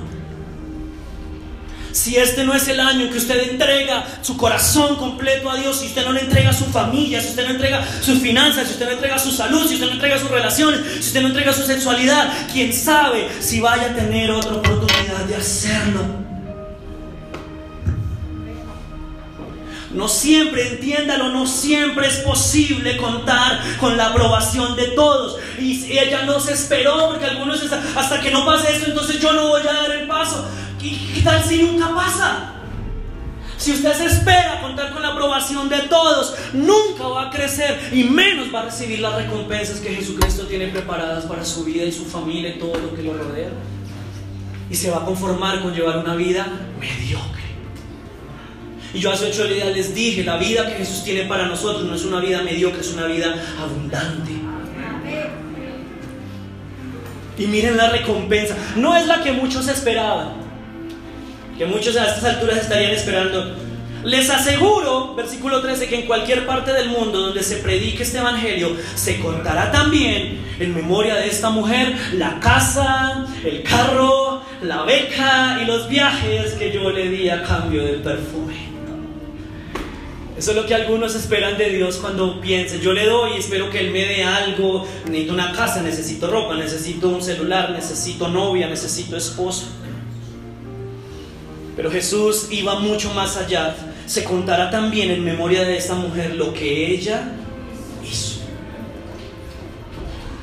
[1.96, 5.86] Si este no es el año que usted entrega su corazón completo a Dios, si
[5.86, 8.92] usted no le entrega su familia, si usted no entrega sus finanzas, si usted no
[8.92, 12.34] entrega su salud, si usted no entrega sus relaciones, si usted no entrega su sexualidad,
[12.52, 16.25] quién sabe si vaya a tener otra oportunidad de hacerlo.
[19.96, 25.38] No siempre, entiéndalo, no siempre es posible contar con la aprobación de todos.
[25.58, 27.64] Y ella no se esperó porque algunos
[27.96, 30.46] hasta que no pase esto, entonces yo no voy a dar el paso.
[30.82, 32.52] ¿Y qué tal si nunca pasa?
[33.58, 38.04] Si usted se espera contar con la aprobación de todos, nunca va a crecer y
[38.04, 42.06] menos va a recibir las recompensas que Jesucristo tiene preparadas para su vida y su
[42.06, 43.50] familia y todo lo que lo rodea.
[44.70, 46.48] Y se va a conformar con llevar una vida
[46.80, 47.45] mediocre.
[48.96, 51.96] Y yo hace ocho días les dije, la vida que Jesús tiene para nosotros no
[51.96, 54.32] es una vida mediocre, es una vida abundante.
[57.38, 58.56] Y miren la recompensa.
[58.78, 60.36] No es la que muchos esperaban.
[61.58, 63.58] Que muchos a estas alturas estarían esperando.
[64.06, 68.78] Les aseguro, versículo 13, que en cualquier parte del mundo donde se predique este evangelio,
[68.96, 75.66] se contará también en memoria de esta mujer la casa, el carro, la beca y
[75.66, 78.75] los viajes que yo le di a cambio del perfume.
[80.38, 83.80] Eso es lo que algunos esperan de Dios cuando piensen, yo le doy espero que
[83.80, 89.16] Él me dé algo, necesito una casa, necesito ropa, necesito un celular, necesito novia, necesito
[89.16, 89.68] esposo.
[91.78, 93.76] Pero Jesús iba mucho más allá.
[94.06, 97.32] Se contará también en memoria de esta mujer lo que ella
[98.04, 98.40] hizo.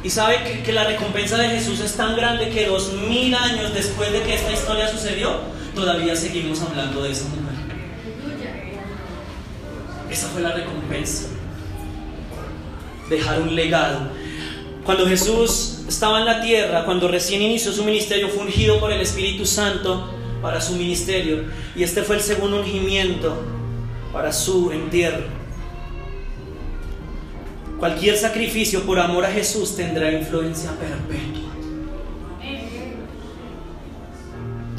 [0.03, 3.73] Y sabe que, que la recompensa de Jesús es tan grande que dos mil años
[3.73, 5.41] después de que esta historia sucedió,
[5.75, 7.62] todavía seguimos hablando de esa mujer.
[10.13, 11.29] Esa fue la recompensa.
[13.09, 14.11] Dejar un legado.
[14.85, 19.01] Cuando Jesús estaba en la tierra, cuando recién inició su ministerio, fue ungido por el
[19.01, 21.45] Espíritu Santo para su ministerio.
[21.75, 23.43] Y este fue el segundo ungimiento
[24.13, 25.25] para su entierro.
[27.79, 31.42] Cualquier sacrificio por amor a Jesús tendrá influencia perpetua.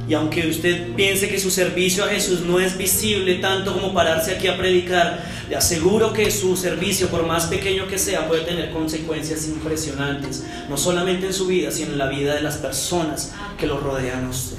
[0.07, 4.33] Y aunque usted piense que su servicio a Jesús no es visible tanto como pararse
[4.33, 8.71] aquí a predicar, le aseguro que su servicio, por más pequeño que sea, puede tener
[8.71, 13.65] consecuencias impresionantes, no solamente en su vida, sino en la vida de las personas que
[13.65, 14.57] lo rodean a usted.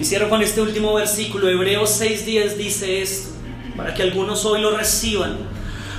[0.00, 3.30] Y cierro con este último versículo, Hebreos 6:10 dice esto,
[3.76, 5.36] para que algunos hoy lo reciban,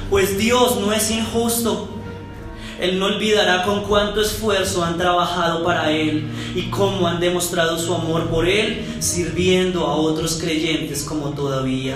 [0.10, 1.97] pues Dios no es injusto
[2.80, 7.94] él no olvidará con cuánto esfuerzo han trabajado para Él y cómo han demostrado su
[7.94, 11.96] amor por Él, sirviendo a otros creyentes como todavía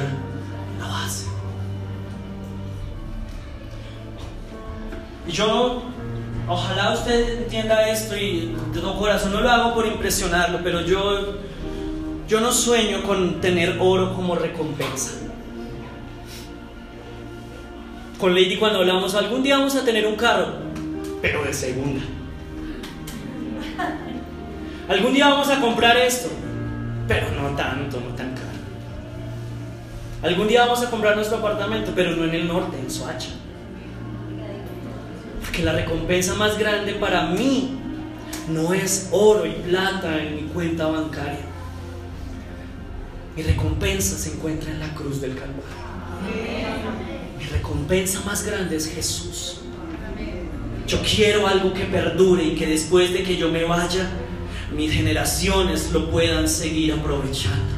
[0.79, 1.29] lo hacen.
[5.27, 5.83] Yo,
[6.47, 11.35] ojalá usted entienda esto y de todo corazón, no lo hago por impresionarlo, pero yo,
[12.27, 15.11] yo no sueño con tener oro como recompensa
[18.19, 20.60] con Lady cuando hablamos, algún día vamos a tener un carro
[21.21, 22.01] pero de segunda.
[24.87, 26.29] Algún día vamos a comprar esto,
[27.07, 28.47] pero no tanto, no tan caro.
[30.23, 33.29] Algún día vamos a comprar nuestro apartamento, pero no en el norte, en Soacha.
[35.41, 37.77] Porque la recompensa más grande para mí
[38.49, 41.39] no es oro y plata en mi cuenta bancaria.
[43.35, 45.63] Mi recompensa se encuentra en la cruz del Calvario.
[47.39, 49.60] Mi recompensa más grande es Jesús.
[50.91, 54.09] Yo quiero algo que perdure y que después de que yo me vaya,
[54.75, 57.71] mis generaciones lo puedan seguir aprovechando.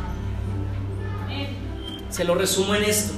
[2.09, 3.13] Se lo resumo en esto.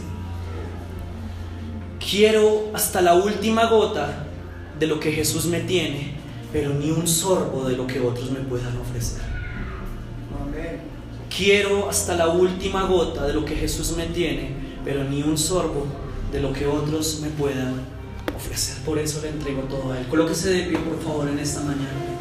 [1.97, 4.25] Quiero hasta la última gota
[4.77, 6.15] de lo que Jesús me tiene,
[6.51, 9.21] pero ni un sorbo de lo que otros me puedan ofrecer.
[11.33, 15.85] Quiero hasta la última gota de lo que Jesús me tiene, pero ni un sorbo
[16.33, 17.94] de lo que otros me puedan
[18.45, 18.77] ofrecer.
[18.83, 20.07] Por eso le entrego todo a Él.
[20.07, 22.15] Colóquese de pie, por favor, en esta mañana.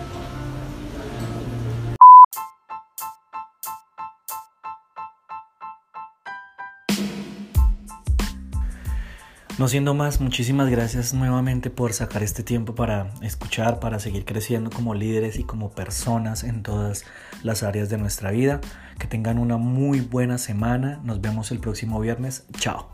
[9.57, 14.69] No siendo más, muchísimas gracias nuevamente por sacar este tiempo para escuchar, para seguir creciendo
[14.69, 17.05] como líderes y como personas en todas
[17.45, 18.61] las áreas de nuestra vida.
[18.99, 21.01] Que tengan una muy buena semana.
[21.05, 22.47] Nos vemos el próximo viernes.
[22.59, 22.94] Chao.